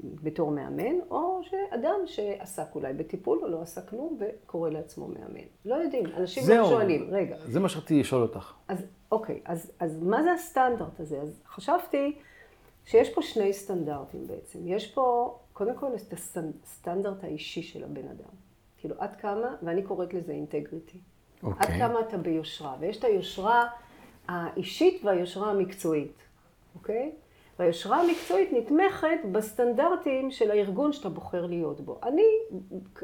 בתור 0.00 0.50
מאמן, 0.50 1.00
או 1.10 1.40
שאדם 1.42 2.00
שעסק 2.06 2.74
אולי 2.74 2.92
בטיפול 2.92 3.38
או 3.42 3.48
לא 3.48 3.62
עסק 3.62 3.88
כלום 3.88 4.18
וקורא 4.20 4.70
לעצמו 4.70 5.08
מאמן. 5.08 5.46
לא 5.64 5.74
יודעים, 5.74 6.06
אנשים 6.16 6.42
לא 6.48 6.68
שואלים, 6.68 7.08
רגע. 7.10 7.36
זה 7.44 7.60
מה 7.60 7.68
שרציתי 7.68 8.00
לשאול 8.00 8.22
אותך. 8.22 8.52
אז 8.68 8.86
אוקיי, 9.12 9.40
אז, 9.44 9.72
אז 9.80 10.02
מה 10.02 10.22
זה 10.22 10.32
הסטנדרט 10.32 11.00
הזה? 11.00 11.20
אז 11.20 11.42
חשבתי 11.46 12.16
שיש 12.88 13.14
פה 13.14 13.22
שני 13.22 13.52
סטנדרטים 13.52 14.26
בעצם. 14.26 14.58
יש 14.66 14.94
פה 14.94 15.36
קודם 15.52 15.76
כל 15.76 15.86
את 15.86 16.12
הסטנדרט 16.12 17.24
האישי 17.24 17.62
של 17.62 17.84
הבן 17.84 18.08
אדם. 18.08 18.30
כאילו, 18.78 18.94
עד 18.98 19.16
כמה, 19.16 19.56
ואני 19.62 19.82
קוראת 19.82 20.14
לזה 20.14 20.32
אינטגריטי. 20.32 20.98
Okay. 20.98 21.46
עד 21.46 21.52
אוקיי. 21.52 21.78
כמה 21.78 22.00
אתה 22.00 22.16
ביושרה. 22.16 22.76
ויש 22.80 22.98
את 22.98 23.04
היושרה 23.04 23.68
האישית 24.28 25.04
והיושרה 25.04 25.50
המקצועית, 25.50 26.22
אוקיי? 26.74 27.12
והיושרה 27.58 28.00
המקצועית 28.00 28.52
נתמכת 28.52 29.18
בסטנדרטים 29.32 30.30
של 30.30 30.50
הארגון 30.50 30.92
שאתה 30.92 31.08
בוחר 31.08 31.46
להיות 31.46 31.80
בו. 31.80 31.98
אני, 32.02 32.26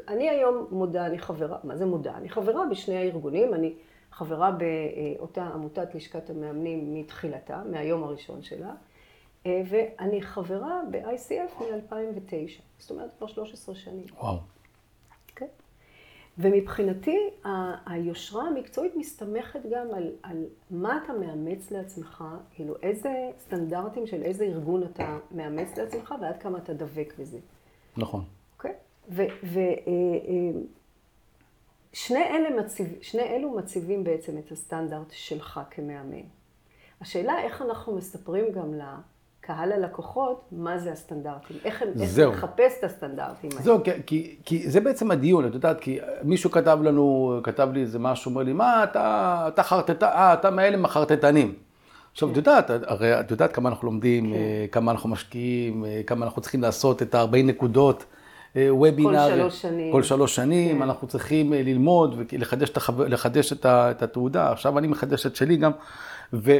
אני 0.07 0.29
היום 0.29 0.67
מודה, 0.71 1.05
אני 1.05 1.19
חברה, 1.19 1.57
מה 1.63 1.77
זה 1.77 1.85
מודה? 1.85 2.17
אני 2.17 2.29
חברה 2.29 2.65
בשני 2.65 2.97
הארגונים, 2.97 3.53
אני 3.53 3.73
חברה 4.11 4.51
באותה 4.51 5.43
עמותת 5.43 5.95
לשכת 5.95 6.29
המאמנים 6.29 6.93
מתחילתה, 6.93 7.61
מהיום 7.71 8.03
הראשון 8.03 8.41
שלה, 8.41 8.73
ואני 9.45 10.21
חברה 10.21 10.81
ב-ICF 10.91 11.63
מ-2009, 11.63 12.61
זאת 12.77 12.91
אומרת 12.91 13.09
כבר 13.17 13.27
13 13.27 13.75
שנים. 13.75 14.05
וואו. 14.17 14.37
ומבחינתי, 16.37 17.17
היושרה 17.85 18.47
המקצועית 18.47 18.95
מסתמכת 18.95 19.59
גם 19.71 19.87
על, 19.93 20.11
על 20.23 20.45
מה 20.71 20.99
אתה 21.03 21.13
מאמץ 21.13 21.71
לעצמך, 21.71 22.23
כאילו 22.51 22.75
איזה 22.83 23.09
סטנדרטים 23.39 24.07
של 24.07 24.23
איזה 24.23 24.45
ארגון 24.45 24.83
אתה 24.83 25.17
מאמץ 25.31 25.77
לעצמך 25.77 26.13
ועד 26.21 26.37
כמה 26.41 26.57
אתה 26.57 26.73
דבק 26.73 27.13
בזה. 27.19 27.39
נכון. 27.97 28.23
אוקיי? 28.57 28.73
ושני 31.93 32.17
אה, 32.17 32.45
אה, 32.45 32.57
מציב, 32.59 32.87
אלו 33.15 33.51
מציבים 33.51 34.03
בעצם 34.03 34.37
את 34.37 34.51
הסטנדרט 34.51 35.11
שלך 35.11 35.59
כמאמן. 35.71 36.23
השאלה 37.01 37.41
איך 37.41 37.61
אנחנו 37.61 37.95
מספרים 37.95 38.51
גם. 38.51 38.73
קהל 39.45 39.71
הלקוחות, 39.71 40.45
מה 40.51 40.77
זה 40.77 40.91
הסטנדרטים, 40.91 41.57
איך, 41.65 41.83
איך 42.01 42.19
לחפש 42.19 42.73
את 42.79 42.83
הסטנדרטים 42.83 43.49
האלה. 43.51 43.63
זהו, 43.63 43.83
כי, 43.83 43.91
כי, 44.05 44.35
כי 44.45 44.69
זה 44.69 44.81
בעצם 44.81 45.11
הדיון, 45.11 45.47
את 45.47 45.53
יודעת, 45.53 45.79
כי 45.79 45.99
מישהו 46.23 46.51
כתב 46.51 46.79
לנו, 46.83 47.35
כתב 47.43 47.69
לי 47.73 47.81
איזה 47.81 47.99
משהו, 47.99 48.29
אומר 48.29 48.43
לי, 48.43 48.53
מה 48.53 48.83
אתה, 48.83 49.45
אתה 49.47 49.63
חרטטן, 49.63 50.05
אה, 50.05 50.33
אתה 50.33 50.49
מאלה 50.49 50.77
מחרטטנים. 50.77 51.53
עכשיו, 52.11 52.29
את 52.29 52.33
כן. 52.33 52.39
יודעת, 52.39 52.69
הרי 52.69 53.19
את 53.19 53.31
יודעת 53.31 53.53
כמה 53.53 53.69
אנחנו 53.69 53.87
לומדים, 53.87 54.25
כן. 54.25 54.33
אה, 54.33 54.65
כמה 54.71 54.91
אנחנו 54.91 55.09
משקיעים, 55.09 55.85
אה, 55.85 56.01
כמה 56.07 56.25
אנחנו 56.25 56.41
צריכים 56.41 56.61
לעשות 56.61 57.01
את 57.01 57.15
ה-40 57.15 57.35
נקודות. 57.43 58.05
וובינר, 58.69 59.29
כל 59.29 59.35
שלוש 59.35 59.61
שנים, 59.61 59.91
כל 59.91 60.03
שלוש 60.03 60.35
שנים 60.35 60.75
כן. 60.75 60.81
אנחנו 60.81 61.07
צריכים 61.07 61.53
ללמוד 61.53 62.15
ולחדש 62.17 62.69
את, 62.69 62.77
החו... 62.77 62.93
את, 63.51 63.65
ה... 63.65 63.91
את 63.91 64.03
התעודה. 64.03 64.51
עכשיו 64.51 64.79
אני 64.79 64.87
מחדש 64.87 65.25
את 65.25 65.35
שלי 65.35 65.57
גם, 65.57 65.71
ו... 66.33 66.57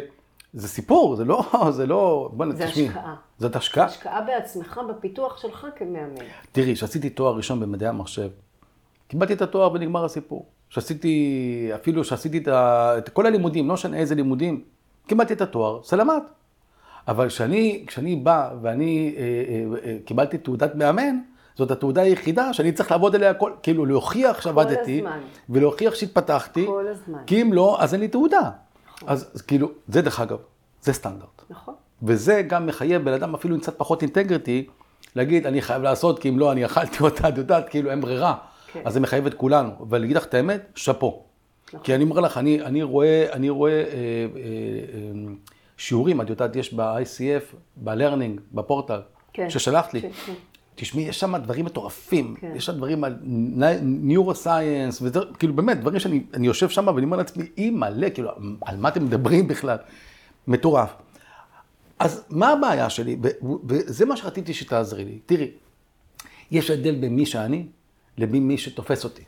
זה 0.55 0.67
סיפור, 0.67 1.15
זה 1.15 1.25
לא, 1.25 1.43
זה 1.77 1.85
לא, 1.87 2.29
בוא 2.33 2.45
נתשמעי. 2.45 2.69
זה 2.69 2.85
השקעה. 2.87 3.15
זאת 3.37 3.55
השקעה. 3.55 3.85
השקעה 3.85 4.21
בעצמך, 4.21 4.81
בפיתוח 4.89 5.37
שלך 5.37 5.67
כמאמן. 5.75 6.25
תראי, 6.51 6.75
כשעשיתי 6.75 7.09
תואר 7.09 7.35
ראשון 7.35 7.59
במדעי 7.59 7.89
המחשב, 7.89 8.29
קיבלתי 9.07 9.33
את 9.33 9.41
התואר 9.41 9.73
ונגמר 9.73 10.05
הסיפור. 10.05 10.45
כשעשיתי, 10.69 11.69
אפילו 11.75 12.01
כשעשיתי 12.01 12.37
את, 12.37 12.47
את 12.97 13.09
כל 13.09 13.25
הלימודים, 13.25 13.67
לא 13.67 13.73
משנה 13.73 13.97
איזה 13.97 14.15
לימודים, 14.15 14.63
קיבלתי 15.07 15.33
את 15.33 15.41
התואר, 15.41 15.83
סלמת. 15.83 16.23
אבל 17.07 17.27
כשאני, 17.27 17.83
כשאני 17.87 18.15
בא 18.15 18.49
ואני 18.61 19.15
אה, 19.17 19.21
אה, 19.23 19.91
אה, 19.91 19.97
קיבלתי 20.05 20.37
תעודת 20.37 20.75
מאמן, 20.75 21.17
זאת 21.55 21.71
התעודה 21.71 22.01
היחידה 22.01 22.53
שאני 22.53 22.71
צריך 22.71 22.91
לעבוד 22.91 23.15
עליה, 23.15 23.33
כל, 23.33 23.51
כאילו 23.63 23.85
להוכיח 23.85 24.41
שעבדתי, 24.41 25.03
ולהוכיח 25.49 25.95
שהתפתחתי, 25.95 26.65
כל 26.65 26.87
הזמן. 26.87 27.19
כי 27.25 27.41
אם 27.41 27.53
לא, 27.53 27.77
אז 27.79 27.93
אין 27.93 28.01
לי 28.01 28.07
תעודה. 28.07 28.49
נכון. 28.97 29.09
אז, 29.09 29.31
אז 29.33 29.41
כאילו, 29.41 29.71
זה 29.87 30.01
דרך 30.01 30.19
אגב, 30.19 30.37
זה 30.81 30.93
סטנדרט. 30.93 31.41
נכון. 31.49 31.73
וזה 32.03 32.41
גם 32.47 32.65
מחייב 32.65 33.05
בן 33.05 33.13
אדם 33.13 33.35
אפילו 33.35 33.55
עם 33.55 33.61
קצת 33.61 33.77
פחות 33.77 34.01
אינטגריטי, 34.01 34.67
להגיד, 35.15 35.47
אני 35.47 35.61
חייב 35.61 35.81
לעשות, 35.81 36.19
כי 36.19 36.29
אם 36.29 36.39
לא, 36.39 36.51
אני 36.51 36.65
אכלתי 36.65 36.97
אותה, 37.03 37.29
את 37.29 37.37
יודעת, 37.37 37.69
כאילו, 37.69 37.91
אין 37.91 38.01
ברירה. 38.01 38.35
כן. 38.71 38.81
אז 38.85 38.93
זה 38.93 38.99
מחייב 38.99 39.25
את 39.25 39.33
כולנו. 39.33 39.71
ולהגיד 39.89 40.17
לך 40.17 40.25
את 40.25 40.33
האמת, 40.33 40.71
שאפו. 40.75 41.23
נכון. 41.67 41.79
כי 41.79 41.95
אני 41.95 42.03
אומר 42.03 42.19
לך, 42.19 42.37
אני, 42.37 42.61
אני 42.61 42.83
רואה, 42.83 43.25
אני 43.33 43.49
רואה 43.49 43.71
אה, 43.71 43.77
אה, 43.77 43.85
אה, 43.85 45.33
שיעורים, 45.77 46.21
את 46.21 46.29
יודעת, 46.29 46.55
יש 46.55 46.73
ב-ICF, 46.73 47.55
ב-learning, 47.75 48.39
בפורטל, 48.51 49.01
כן. 49.33 49.49
ששלחת 49.49 49.93
לי. 49.93 50.01
כן, 50.01 50.11
כן. 50.11 50.33
תשמעי, 50.75 51.03
יש 51.03 51.19
שם 51.19 51.37
דברים 51.37 51.65
מטורפים. 51.65 52.35
כן. 52.39 52.51
יש 52.55 52.65
שם 52.65 52.73
דברים 52.73 53.03
על 53.03 53.15
ניורוסייאנס, 53.81 55.01
וזה, 55.01 55.19
כאילו 55.39 55.53
באמת, 55.53 55.79
דברים 55.79 55.99
שאני 55.99 56.21
יושב 56.39 56.69
שם 56.69 56.87
ואני 56.87 57.05
אומר 57.05 57.17
לעצמי, 57.17 57.45
אי 57.57 57.69
מלא, 57.69 58.09
כאילו, 58.09 58.29
על 58.61 58.77
מה 58.77 58.89
אתם 58.89 59.05
מדברים 59.05 59.47
בכלל? 59.47 59.77
מטורף. 60.47 60.93
אז 61.99 62.23
מה 62.29 62.49
הבעיה 62.49 62.89
שלי? 62.89 63.17
וזה 63.67 64.05
מה 64.05 64.17
שרציתי 64.17 64.53
שתעזרי 64.53 65.05
לי. 65.05 65.19
תראי, 65.25 65.51
יש 66.51 66.69
הבדל 66.69 66.95
בין 66.95 67.15
מי 67.15 67.25
שאני 67.25 67.65
לבין 68.17 68.47
מי 68.47 68.57
שתופס 68.57 69.03
אותי. 69.03 69.23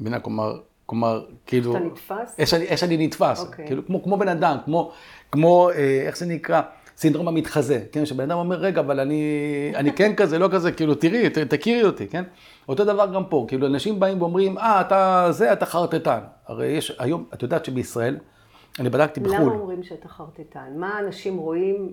מבינה? 0.00 0.20
כלומר, 0.20 0.60
כלומר, 0.86 1.24
כאילו... 1.46 1.74
איך 1.74 1.82
אתה 1.82 1.86
נתפס? 1.86 2.34
איך 2.38 2.78
שאני 2.78 3.06
נתפס. 3.06 3.40
Okay. 3.40 3.46
אוקיי. 3.46 3.66
כאילו, 3.66 3.86
כמו, 3.86 4.02
כמו 4.02 4.16
בן 4.16 4.28
אדם, 4.28 4.56
כמו, 4.64 4.92
כמו, 5.32 5.70
אה, 5.70 6.02
איך 6.06 6.16
זה 6.16 6.26
נקרא? 6.26 6.62
סינדרום 6.98 7.28
המתחזה, 7.28 7.80
כן? 7.92 8.06
שבן 8.06 8.30
אדם 8.30 8.38
אומר, 8.38 8.56
רגע, 8.56 8.80
אבל 8.80 9.00
אני, 9.00 9.22
אני 9.74 9.92
כן 9.92 10.14
כזה, 10.14 10.38
לא 10.38 10.48
כזה, 10.52 10.72
כאילו, 10.72 10.94
תראי, 10.94 11.30
ת, 11.30 11.38
תכירי 11.38 11.84
אותי, 11.84 12.06
כן? 12.06 12.24
אותו 12.68 12.84
דבר 12.84 13.14
גם 13.14 13.24
פה, 13.24 13.44
כאילו, 13.48 13.66
אנשים 13.66 14.00
באים 14.00 14.22
ואומרים, 14.22 14.58
אה, 14.58 14.80
אתה 14.80 15.26
זה, 15.30 15.52
אתה 15.52 15.66
חרטטן. 15.66 16.18
הרי 16.46 16.66
יש, 16.66 16.96
היום, 16.98 17.24
את 17.34 17.42
יודעת 17.42 17.64
שבישראל, 17.64 18.16
אני 18.80 18.90
בדקתי 18.90 19.20
בחו"ל. 19.20 19.36
למה 19.36 19.52
אומרים 19.52 19.82
שאתה 19.82 20.08
חרטטן? 20.08 20.72
מה 20.76 20.98
אנשים 20.98 21.36
רואים? 21.36 21.92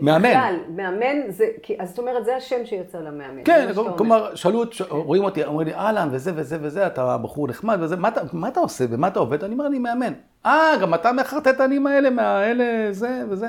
מאמן. 0.00 0.30
בכלל, 0.30 0.56
מאמן 0.76 1.16
זה, 1.28 1.44
אז 1.78 1.88
זאת 1.88 1.98
אומרת, 1.98 2.24
זה 2.24 2.36
השם 2.36 2.64
שיצא 2.64 2.98
למאמן. 2.98 3.44
כן, 3.44 3.68
כלומר, 3.96 4.34
שאלו, 4.34 4.62
רואים 4.88 5.24
אותי, 5.24 5.44
אומרים 5.44 5.68
לי, 5.68 5.74
אהלן, 5.74 6.08
וזה 6.12 6.32
וזה 6.34 6.58
וזה, 6.60 6.86
אתה 6.86 7.18
בחור 7.18 7.48
נחמד 7.48 7.78
וזה, 7.80 7.96
מה, 7.96 8.10
מה 8.32 8.48
אתה 8.48 8.60
עושה 8.60 8.84
ומה 8.90 9.08
אתה 9.08 9.18
עובד? 9.18 9.44
אני 9.44 9.54
אומר, 9.54 9.66
אני 9.66 9.78
מאמן. 9.78 10.12
אה, 10.46 10.72
גם 10.80 10.94
אתה 10.94 11.12
מהחרטטנים 11.12 11.86
האלה, 11.86 12.10
מהאלה, 12.10 12.88
זה 12.90 13.22
וזה. 13.28 13.48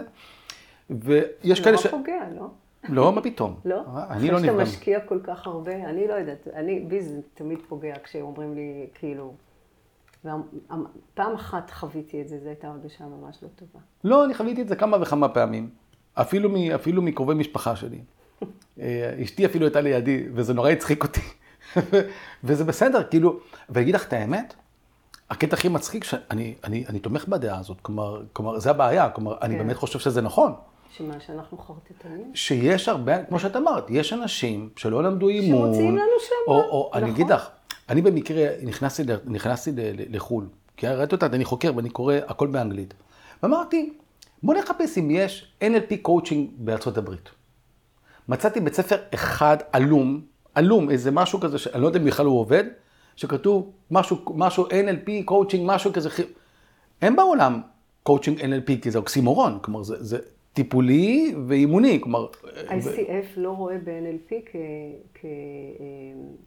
ויש 0.89 1.61
כאלה 1.61 1.77
ש... 1.77 1.85
נורא 1.85 1.97
פוגע, 1.97 2.29
לא? 2.35 2.47
לא, 2.89 3.13
מה 3.13 3.21
פתאום? 3.21 3.59
לא? 3.65 3.83
אני 4.09 4.31
לא 4.31 4.39
נפגע. 4.39 4.51
שאתה 4.51 4.63
משקיע 4.63 4.99
כל 4.99 5.19
כך 5.23 5.47
הרבה, 5.47 5.75
אני 5.75 6.07
לא 6.07 6.13
יודעת, 6.13 6.47
אני, 6.53 6.79
בי 6.79 7.01
זה 7.01 7.21
תמיד 7.33 7.59
פוגע 7.67 7.93
כשאומרים 8.03 8.55
לי, 8.55 8.87
כאילו... 8.93 9.33
פעם 11.13 11.35
אחת 11.35 11.71
חוויתי 11.71 12.21
את 12.21 12.29
זה, 12.29 12.39
זו 12.39 12.47
הייתה 12.47 12.67
הרגשה 12.67 13.03
ממש 13.05 13.37
לא 13.43 13.47
טובה. 13.55 13.79
לא, 14.03 14.25
אני 14.25 14.33
חוויתי 14.33 14.61
את 14.61 14.67
זה 14.67 14.75
כמה 14.75 14.97
וכמה 15.01 15.29
פעמים. 15.29 15.69
אפילו, 16.13 16.49
מ, 16.49 16.55
אפילו 16.55 17.01
מקרובי 17.01 17.33
משפחה 17.33 17.75
שלי. 17.75 18.01
אה, 18.79 19.15
אשתי 19.23 19.45
אפילו 19.45 19.65
הייתה 19.65 19.81
לידי, 19.81 20.23
וזה 20.33 20.53
נורא 20.53 20.69
הצחיק 20.69 21.03
אותי. 21.03 21.21
וזה 22.43 22.63
בסדר, 22.63 23.03
כאילו, 23.03 23.39
ואגיד 23.69 23.95
לך 23.95 24.07
את 24.07 24.13
האמת, 24.13 24.53
הקטע 25.29 25.55
הכי 25.55 25.69
מצחיק, 25.69 26.03
שאני 26.03 26.55
אני, 26.63 26.83
אני 26.89 26.99
תומך 26.99 27.27
בדעה 27.27 27.59
הזאת, 27.59 27.81
כלומר, 27.81 28.23
כלומר, 28.33 28.59
זה 28.59 28.69
הבעיה, 28.69 29.09
כלומר, 29.09 29.35
כן. 29.35 29.45
אני 29.45 29.57
באמת 29.57 29.75
חושב 29.75 29.99
שזה 29.99 30.21
נכון. 30.21 30.53
שמה, 30.97 31.13
שאנחנו 31.19 31.57
חרטטנים? 31.57 32.31
שיש 32.35 32.89
הרבה, 32.89 33.23
כמו 33.23 33.39
שאת 33.39 33.55
אמרת, 33.55 33.89
יש 33.89 34.13
אנשים 34.13 34.69
שלא 34.75 35.03
למדו 35.03 35.29
אימון. 35.29 35.67
שמוציאים 35.67 35.97
לנו 35.97 36.19
שם. 36.19 36.35
או, 36.47 36.53
או 36.53 36.87
נכון. 36.89 37.03
אני 37.03 37.11
אגיד 37.11 37.29
לך, 37.29 37.49
אני 37.89 38.01
במקרה 38.01 38.47
נכנסתי, 38.63 39.03
נכנסתי 39.25 39.71
לחו"ל, 40.09 40.47
כי 40.77 40.87
ראיתי 40.87 41.15
אותה, 41.15 41.25
אני 41.25 41.45
חוקר 41.45 41.71
ואני 41.75 41.89
קורא 41.89 42.15
הכל 42.27 42.47
באנגלית. 42.47 42.93
ואמרתי, 43.43 43.93
בוא 44.43 44.55
נחפש 44.55 44.97
אם 44.97 45.11
יש 45.11 45.53
NLP 45.63 45.95
coaching 46.01 46.49
בארצות 46.57 46.97
הברית. 46.97 47.29
מצאתי 48.29 48.59
בית 48.59 48.73
ספר 48.73 48.97
אחד 49.13 49.57
עלום, 49.71 50.21
עלום, 50.55 50.89
איזה 50.89 51.11
משהו 51.11 51.39
כזה, 51.39 51.57
שאני 51.57 51.81
לא 51.81 51.87
יודע 51.87 51.99
אם 51.99 52.05
בכלל 52.05 52.25
הוא 52.25 52.39
עובד, 52.39 52.63
שכתוב 53.15 53.71
משהו, 53.91 54.17
משהו 54.35 54.67
NLP, 54.67 55.11
coaching, 55.25 55.63
משהו 55.71 55.93
כזה. 55.93 56.09
אין 57.01 57.15
בעולם 57.15 57.61
coaching 58.03 58.39
NLP, 58.39 58.81
כי 58.81 58.91
זה 58.91 58.97
אוקסימורון, 58.97 59.59
כלומר 59.61 59.83
זה, 59.83 60.03
זה 60.03 60.19
טיפולי 60.53 61.35
ואימוני, 61.47 62.01
כלומר... 62.01 62.27
ICF 62.67 63.37
ו... 63.37 63.41
לא 63.41 63.49
רואה 63.49 63.77
ב-NLP 63.83 64.33
כ... 64.45 64.55
כ... 65.13 65.25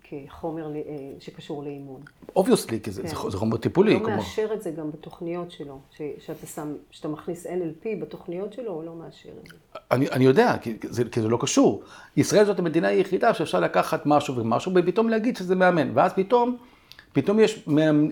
כחומר 0.02 0.74
אה, 0.76 0.80
שקשור 1.20 1.64
לאימון. 1.64 2.00
obviously, 2.36 2.80
כי 2.80 2.90
זה, 2.90 3.02
כן. 3.02 3.08
זה, 3.08 3.14
זה 3.30 3.36
חומר 3.36 3.56
טיפולי. 3.56 3.92
הוא 3.92 4.00
לא 4.00 4.04
כלומר... 4.04 4.18
מאשר 4.18 4.48
את 4.54 4.62
זה 4.62 4.70
גם 4.70 4.90
בתוכניות 4.90 5.50
שלו, 5.50 5.78
ש... 5.96 6.02
שאתה 6.18 6.46
שם, 6.46 6.74
שאתה 6.90 7.08
מכניס 7.08 7.46
NLP 7.46 7.86
בתוכניות 8.00 8.52
שלו, 8.52 8.72
הוא 8.72 8.84
לא 8.84 8.94
מאשר 8.94 9.30
את 9.42 9.48
זה. 9.50 9.56
אני, 9.90 10.08
אני 10.08 10.24
יודע, 10.24 10.56
כי 10.60 10.76
זה, 10.82 11.04
כי 11.04 11.20
זה 11.20 11.28
לא 11.28 11.38
קשור. 11.40 11.82
ישראל 12.16 12.44
זאת 12.44 12.58
המדינה 12.58 12.88
היחידה 12.88 13.34
שאפשר 13.34 13.60
לקחת 13.60 14.02
משהו 14.06 14.36
ומשהו, 14.36 14.72
ופתאום 14.74 15.08
להגיד 15.08 15.36
שזה 15.36 15.54
מאמן, 15.54 15.90
ואז 15.94 16.12
פתאום... 16.12 16.56
פתאום 17.16 17.40
יש 17.40 17.64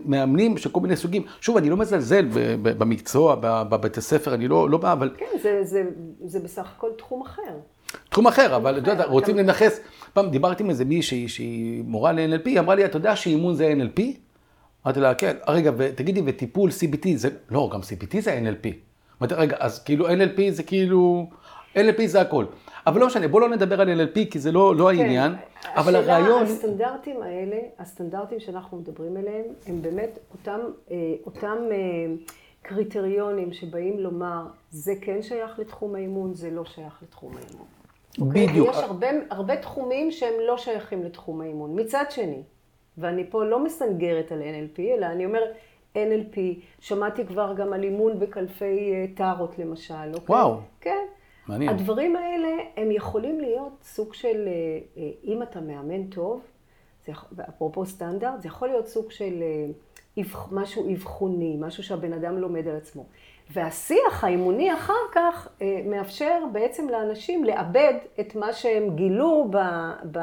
מאמנים 0.05 0.57
של 0.57 0.71
כל 0.71 0.81
מיני 0.81 0.97
סוגים. 0.97 1.23
שוב, 1.41 1.57
אני 1.57 1.71
לא 1.71 1.77
מזלזל 1.77 2.27
במקצוע, 2.63 3.37
בבית 3.41 3.99
הספר, 3.99 4.35
אני 4.35 4.49
לא, 4.49 4.71
לא 4.71 4.79
בא, 4.79 4.93
אבל... 4.93 5.11
כן, 5.19 5.39
זה, 5.43 5.65
זה, 5.65 5.83
זה 6.25 6.41
בסך 6.41 6.69
הכל 6.77 6.91
תחום 6.99 7.23
אחר. 7.23 7.43
תחום 8.11 8.27
אחר, 8.27 8.57
אבל 8.57 8.79
את 8.79 8.87
יודעת, 8.87 9.07
רוצים 9.09 9.37
לנכס, 9.37 9.81
פעם 10.13 10.31
דיברתי 10.31 10.63
עם 10.63 10.71
איזה 10.71 10.85
מישהי 10.85 11.29
שהיא 11.29 11.83
מורה 11.87 12.13
ל-NLP, 12.13 12.43
היא 12.45 12.59
אמרה 12.59 12.75
לי, 12.75 12.85
אתה 12.85 12.97
יודע 12.97 13.17
שאימון 13.17 13.55
זה 13.55 13.75
NLP? 13.79 14.03
אמרתי 14.87 15.01
לה, 15.01 15.15
כן, 15.15 15.37
רגע, 15.49 15.71
ותגידי, 15.77 16.23
וטיפול 16.25 16.71
CBT 16.71 17.09
זה, 17.15 17.29
לא, 17.51 17.71
גם 17.73 17.81
CBT 17.81 18.21
זה 18.21 18.41
NLP. 18.45 18.69
אמרתי, 19.21 19.35
רגע, 19.35 19.57
אז 19.61 19.83
כאילו 19.83 20.09
NLP 20.09 20.41
זה 20.51 20.63
כאילו, 20.63 21.31
NLP 21.77 22.07
זה 22.07 22.21
הכל. 22.21 22.45
אבל 22.87 23.01
לא 23.01 23.07
משנה, 23.07 23.29
בואו 23.29 23.41
לא 23.41 23.49
נדבר 23.49 23.81
על 23.81 24.01
NLP, 24.01 24.19
כי 24.31 24.39
זה 24.39 24.53
לא, 24.53 24.77
לא 24.77 24.91
כן, 24.93 24.99
העניין, 24.99 25.35
אבל 25.65 25.97
הרעיון... 25.97 26.43
הסטנדרטים 26.43 27.23
האלה, 27.23 27.57
הסטנדרטים 27.79 28.41
שאנחנו 28.41 28.77
מדברים 28.79 29.17
עליהם, 29.17 29.45
הם 29.67 29.83
באמת 29.83 30.19
אותם, 30.33 30.61
אה, 30.91 30.97
אותם 31.27 31.59
אה, 31.71 31.77
קריטריונים 32.63 33.53
שבאים 33.53 33.99
לומר, 33.99 34.47
זה 34.71 34.93
כן 35.01 35.23
שייך 35.23 35.59
לתחום 35.59 35.95
האימון, 35.95 36.35
זה 36.35 36.51
לא 36.51 36.65
שייך 36.65 37.03
לתחום 37.03 37.33
האימון. 37.37 37.67
בדיוק. 38.33 38.69
יש 38.69 38.77
הרבה, 38.77 39.07
הרבה 39.31 39.57
תחומים 39.57 40.11
שהם 40.11 40.35
לא 40.47 40.59
שייכים 40.59 41.03
לתחום 41.03 41.41
האימון. 41.41 41.81
מצד 41.81 42.05
שני, 42.11 42.43
ואני 42.99 43.31
פה 43.31 43.45
לא 43.45 43.65
מסנגרת 43.65 44.33
על 44.33 44.43
NLP, 44.43 44.81
אלא 44.81 45.07
אני 45.07 45.27
אומרת, 45.27 45.51
NLP, 45.95 46.39
שמעתי 46.81 47.27
כבר 47.27 47.55
גם 47.57 47.73
על 47.73 47.85
אימון 47.85 48.19
בקלפי 48.19 48.93
אה, 48.93 49.05
טארות 49.17 49.59
למשל, 49.59 50.15
אוקיי? 50.15 50.37
וואו. 50.37 50.57
כן. 50.81 51.05
מעניין. 51.49 51.71
הדברים 51.71 52.17
האלה, 52.17 52.49
הם 52.77 52.91
יכולים 52.91 53.41
להיות 53.41 53.73
סוג 53.83 54.15
של, 54.15 54.49
אה, 54.49 55.03
אה, 55.03 55.11
אם 55.25 55.43
אתה 55.43 55.61
מאמן 55.61 56.07
טוב, 56.07 56.41
זה, 57.07 57.13
אפרופו 57.49 57.87
סטנדרט, 57.87 58.43
זה 58.43 58.49
יכול 58.49 58.69
להיות 58.69 58.89
סוג 58.89 59.11
של 59.11 59.43
משהו 60.53 60.95
אבחוני, 60.95 61.57
משהו 61.61 61.83
שהבן 61.83 62.13
אדם 62.13 62.39
לומד 62.39 62.69
על 62.69 62.77
עצמו. 62.77 63.05
והשיח 63.51 64.25
האימוני 64.25 64.75
אחר 64.75 64.93
כך 65.15 65.49
מאפשר 65.87 66.45
בעצם 66.53 66.89
לאנשים 66.89 67.45
לאבד 67.45 67.95
את 68.21 68.35
מה 68.35 68.53
שהם 68.53 68.97
גילו 68.97 69.49
ב, 69.51 69.57
ב, 70.13 70.19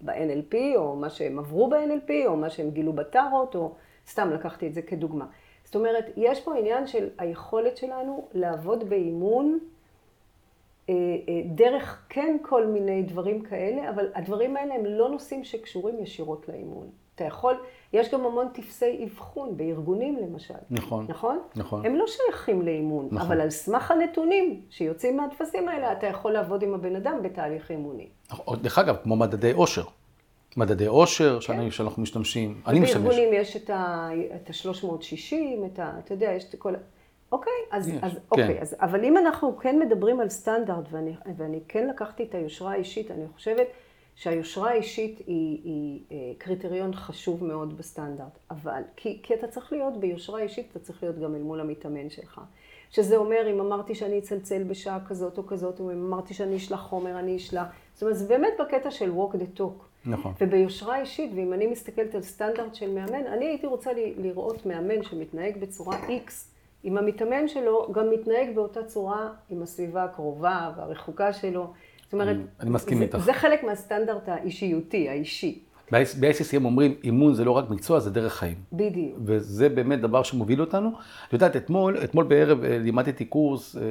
ב-NLP, 0.00 0.56
או 0.76 0.96
מה 0.96 1.10
שהם 1.10 1.38
עברו 1.38 1.68
ב-NLP, 1.68 2.10
או 2.26 2.36
מה 2.36 2.50
שהם 2.50 2.70
גילו 2.70 2.92
בטארות, 2.92 3.54
או 3.54 3.74
סתם 4.08 4.30
לקחתי 4.30 4.66
את 4.66 4.74
זה 4.74 4.82
כדוגמה. 4.82 5.26
זאת 5.64 5.74
אומרת, 5.74 6.04
יש 6.16 6.40
פה 6.40 6.56
עניין 6.58 6.86
של 6.86 7.08
היכולת 7.18 7.76
שלנו 7.76 8.28
לעבוד 8.34 8.90
באימון 8.90 9.52
אה, 9.52 9.58
אה, 9.58 9.73
דרך 11.46 12.04
כן 12.08 12.36
כל 12.42 12.66
מיני 12.66 13.02
דברים 13.02 13.40
כאלה, 13.40 13.90
אבל 13.90 14.06
הדברים 14.14 14.56
האלה 14.56 14.74
הם 14.74 14.86
לא 14.86 15.10
נושאים 15.10 15.44
שקשורים 15.44 16.02
ישירות 16.02 16.48
לאימון. 16.48 16.86
אתה 17.14 17.24
יכול, 17.24 17.54
יש 17.92 18.10
גם 18.14 18.26
המון 18.26 18.48
טפסי 18.54 19.04
אבחון 19.04 19.56
בארגונים 19.56 20.16
למשל. 20.16 20.54
נכון. 20.70 21.06
נכון? 21.08 21.38
נכון. 21.56 21.86
הם 21.86 21.94
לא 21.96 22.04
שייכים 22.06 22.62
לאימון, 22.62 23.08
נכון. 23.10 23.26
אבל 23.26 23.40
על 23.40 23.50
סמך 23.50 23.90
הנתונים 23.90 24.60
שיוצאים 24.70 25.16
מהטפסים 25.16 25.68
האלה, 25.68 25.92
אתה 25.92 26.06
יכול 26.06 26.32
לעבוד 26.32 26.62
עם 26.62 26.74
הבן 26.74 26.96
אדם 26.96 27.22
בתהליך 27.22 27.70
אימוני. 27.70 28.08
נכון. 28.30 28.58
דרך 28.62 28.78
אגב, 28.78 28.96
כמו 29.02 29.16
מדדי 29.16 29.52
עושר. 29.52 29.84
מדדי 30.56 30.86
עושר 30.86 31.40
כן. 31.40 31.70
שאנחנו 31.70 32.02
משתמשים, 32.02 32.60
אני 32.66 32.80
משתמש. 32.80 33.02
בארגונים 33.02 33.28
יש 33.32 33.56
את 33.56 33.70
ה-360, 33.70 35.66
את 35.66 35.78
ה... 35.78 35.92
אתה 36.04 36.14
יודע, 36.14 36.32
יש 36.32 36.44
את 36.44 36.54
כל... 36.58 36.74
אוקיי, 37.32 37.52
אז, 37.70 37.88
יש, 37.88 37.94
אז 38.02 38.12
כן. 38.12 38.18
אוקיי, 38.30 38.60
אז, 38.60 38.76
אבל 38.80 39.04
אם 39.04 39.18
אנחנו 39.18 39.56
כן 39.56 39.78
מדברים 39.78 40.20
על 40.20 40.28
סטנדרט, 40.28 40.84
ואני, 40.90 41.14
ואני 41.36 41.60
כן 41.68 41.86
לקחתי 41.88 42.22
את 42.22 42.34
היושרה 42.34 42.72
האישית, 42.72 43.10
אני 43.10 43.28
חושבת 43.34 43.66
שהיושרה 44.14 44.70
האישית 44.70 45.18
היא, 45.18 45.60
היא 45.64 46.00
אה, 46.12 46.16
קריטריון 46.38 46.94
חשוב 46.94 47.44
מאוד 47.44 47.78
בסטנדרט, 47.78 48.38
אבל, 48.50 48.82
כי, 48.96 49.20
כי 49.22 49.34
אתה 49.34 49.48
צריך 49.48 49.72
להיות 49.72 50.00
ביושרה 50.00 50.40
אישית, 50.40 50.66
אתה 50.70 50.78
צריך 50.78 51.02
להיות 51.02 51.18
גם 51.18 51.34
אל 51.34 51.42
מול 51.42 51.60
המתאמן 51.60 52.10
שלך. 52.10 52.40
שזה 52.90 53.16
אומר, 53.16 53.50
אם 53.50 53.60
אמרתי 53.60 53.94
שאני 53.94 54.18
אצלצל 54.18 54.62
בשעה 54.62 54.98
כזאת 55.08 55.38
או 55.38 55.46
כזאת, 55.46 55.80
אם 55.80 55.90
אמרתי 55.90 56.34
שאני 56.34 56.56
אשלח 56.56 56.80
חומר, 56.80 57.18
אני 57.18 57.36
אשלח. 57.36 57.66
זאת 57.94 58.02
אומרת, 58.02 58.16
זה 58.16 58.28
באמת 58.28 58.52
בקטע 58.60 58.90
של 58.90 59.12
walk 59.16 59.34
the 59.34 59.58
talk. 59.60 59.84
נכון. 60.06 60.32
וביושרה 60.40 61.00
אישית, 61.00 61.30
ואם 61.36 61.52
אני 61.52 61.66
מסתכלת 61.66 62.14
על 62.14 62.22
סטנדרט 62.22 62.74
של 62.74 62.90
מאמן, 62.90 63.26
אני 63.26 63.44
הייתי 63.44 63.66
רוצה 63.66 63.90
לראות 64.16 64.66
מאמן 64.66 65.02
שמתנהג 65.02 65.58
בצורה 65.58 65.98
X, 66.06 66.30
אם 66.84 66.98
המתאמן 66.98 67.48
שלו 67.48 67.92
גם 67.92 68.10
מתנהג 68.10 68.54
באותה 68.54 68.84
צורה 68.84 69.28
עם 69.50 69.62
הסביבה 69.62 70.04
הקרובה 70.04 70.72
והרחוקה 70.76 71.32
שלו. 71.32 71.72
זאת 72.04 72.12
אומרת, 72.12 72.36
אני, 72.36 72.44
אני 72.60 72.70
מסכים 72.70 72.98
זה, 72.98 73.04
איתך. 73.04 73.18
זה 73.18 73.32
חלק 73.32 73.64
מהסטנדרט 73.64 74.28
האישיותי, 74.28 75.08
האישי. 75.08 75.60
ב-ICCM 75.92 76.64
אומרים, 76.64 76.94
אימון 77.04 77.34
זה 77.34 77.44
לא 77.44 77.50
רק 77.50 77.70
מקצוע, 77.70 78.00
זה 78.00 78.10
דרך 78.10 78.34
חיים. 78.34 78.56
בדיוק. 78.72 79.18
וזה 79.24 79.68
באמת 79.68 80.00
דבר 80.00 80.22
שמוביל 80.22 80.60
אותנו. 80.60 80.92
את 81.28 81.32
יודעת, 81.32 81.56
אתמול, 81.56 81.98
אתמול 82.04 82.24
בערב 82.24 82.64
אה, 82.64 82.78
לימדתי 82.78 83.24
קורס, 83.24 83.76
אה, 83.76 83.82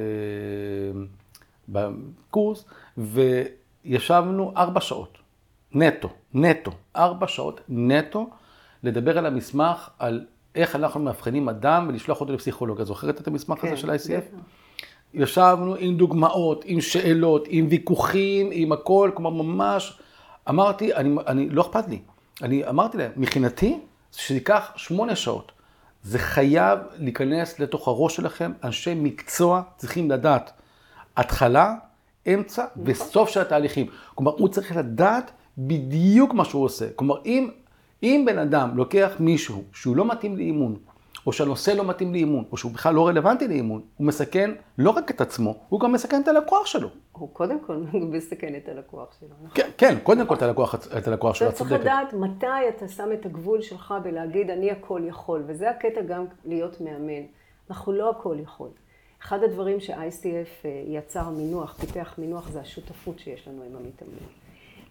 בקורס, 1.68 2.64
וישבנו 2.98 4.52
ארבע 4.56 4.80
שעות. 4.80 5.18
נטו, 5.72 6.08
נטו, 6.34 6.70
ארבע 6.96 7.26
שעות 7.28 7.60
נטו, 7.68 8.30
לדבר 8.82 9.18
על 9.18 9.26
המסמך, 9.26 9.90
על 9.98 10.26
איך 10.54 10.76
אנחנו 10.76 11.00
מאבחנים 11.00 11.48
אדם 11.48 11.86
ולשלוח 11.88 12.20
אותו 12.20 12.32
לפסיכולוג. 12.32 12.80
את 12.80 12.86
זוכרת 12.86 13.20
את 13.20 13.28
המסמך 13.28 13.58
כן, 13.58 13.68
הזה 13.68 13.76
של 13.76 13.90
ICF? 13.90 14.36
ישבנו 15.14 15.74
עם 15.78 15.96
דוגמאות, 15.96 16.62
עם 16.66 16.80
שאלות, 16.80 17.44
עם 17.48 17.66
ויכוחים, 17.70 18.48
עם 18.52 18.72
הכל, 18.72 19.10
כלומר 19.14 19.30
ממש, 19.42 19.98
אמרתי, 20.48 20.94
אני, 20.94 21.16
אני, 21.26 21.48
לא 21.48 21.62
אכפת 21.62 21.88
לי. 21.88 21.98
אני 22.42 22.68
אמרתי 22.68 22.98
להם, 22.98 23.10
מבחינתי, 23.16 23.80
שזה 24.12 24.34
ייקח 24.34 24.72
שמונה 24.76 25.16
שעות. 25.16 25.52
זה 26.02 26.18
חייב 26.18 26.78
להיכנס 26.98 27.58
לתוך 27.58 27.88
הראש 27.88 28.16
שלכם, 28.16 28.52
אנשי 28.64 28.94
מקצוע 28.96 29.62
צריכים 29.76 30.10
לדעת 30.10 30.52
התחלה, 31.16 31.74
אמצע 32.26 32.64
נכון. 32.64 32.82
וסוף 32.86 33.28
של 33.28 33.40
התהליכים. 33.40 33.86
כלומר, 34.14 34.32
הוא 34.32 34.48
צריך 34.48 34.76
לדעת 34.76 35.30
בדיוק 35.58 36.34
מה 36.34 36.44
שהוא 36.44 36.64
עושה. 36.64 36.86
כלומר, 36.96 37.14
אם, 37.24 37.50
אם 38.04 38.24
בן 38.26 38.38
אדם 38.38 38.76
לוקח 38.76 39.12
מישהו 39.20 39.62
שהוא 39.72 39.96
לא 39.96 40.04
מתאים 40.04 40.36
לאימון, 40.36 40.76
או 41.26 41.32
שהנושא 41.32 41.70
לא 41.70 41.84
מתאים 41.84 42.12
לאימון, 42.12 42.44
או 42.52 42.56
שהוא 42.56 42.72
בכלל 42.72 42.94
לא 42.94 43.06
רלוונטי 43.08 43.48
לאימון, 43.48 43.82
הוא 43.96 44.06
מסכן 44.06 44.50
לא 44.78 44.90
רק 44.90 45.10
את 45.10 45.20
עצמו, 45.20 45.56
הוא 45.68 45.80
גם 45.80 45.92
מסכן 45.92 46.22
את 46.22 46.28
הלקוח 46.28 46.66
שלו. 46.66 46.88
הוא 47.12 47.28
קודם 47.32 47.60
כל 47.60 47.76
מסכן 48.16 48.54
את 48.56 48.68
הלקוח 48.68 49.08
שלו, 49.20 49.28
נכון? 49.28 49.48
כן, 49.54 49.70
כן, 49.76 49.98
קודם 50.02 50.26
כל 50.26 50.34
את 50.34 50.42
הלקוח, 50.42 50.74
את 50.74 51.08
הלקוח 51.08 51.34
שלו, 51.34 51.48
את 51.48 51.54
צודקת. 51.54 51.74
אתה 51.74 51.84
צריך 51.84 51.94
לדעת 51.94 52.12
מתי 52.12 52.68
אתה 52.68 52.88
שם 52.88 53.12
את 53.12 53.26
הגבול 53.26 53.62
שלך 53.62 53.94
בלהגיד, 54.02 54.50
אני 54.50 54.70
הכל 54.70 55.02
יכול, 55.04 55.42
וזה 55.46 55.70
הקטע 55.70 56.02
גם 56.02 56.24
להיות 56.44 56.80
מאמן. 56.80 57.22
אנחנו 57.70 57.92
לא 57.92 58.10
הכל 58.10 58.36
יכול. 58.42 58.68
אחד 59.22 59.42
הדברים 59.42 59.80
ש-ICF 59.80 60.64
אה, 60.64 60.82
יצר 60.86 61.30
מינוח, 61.30 61.76
פיתח 61.80 62.14
מינוח, 62.18 62.50
זה 62.50 62.60
השותפות 62.60 63.18
שיש 63.18 63.48
לנו 63.48 63.62
עם 63.62 63.76
המתאמנים. 63.76 64.43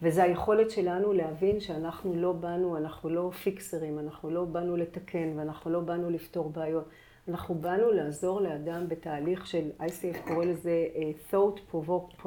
וזה 0.03 0.23
היכולת 0.23 0.71
שלנו 0.71 1.13
להבין 1.13 1.59
שאנחנו 1.59 2.13
לא 2.15 2.31
באנו, 2.31 2.77
אנחנו 2.77 3.09
לא 3.09 3.31
פיקסרים, 3.43 3.99
אנחנו 3.99 4.29
לא 4.29 4.45
באנו 4.45 4.77
לתקן 4.77 5.33
ואנחנו 5.35 5.71
לא 5.71 5.79
באנו 5.79 6.09
לפתור 6.09 6.49
בעיות. 6.49 6.89
אנחנו 7.27 7.55
באנו 7.55 7.91
לעזור 7.91 8.41
לאדם 8.41 8.87
בתהליך 8.87 9.47
של, 9.47 9.69
ICF 9.79 10.27
קורא 10.27 10.45
לזה 10.45 10.85
uh, 10.93 11.33
thought 11.33 11.59
provoking. 11.73 12.25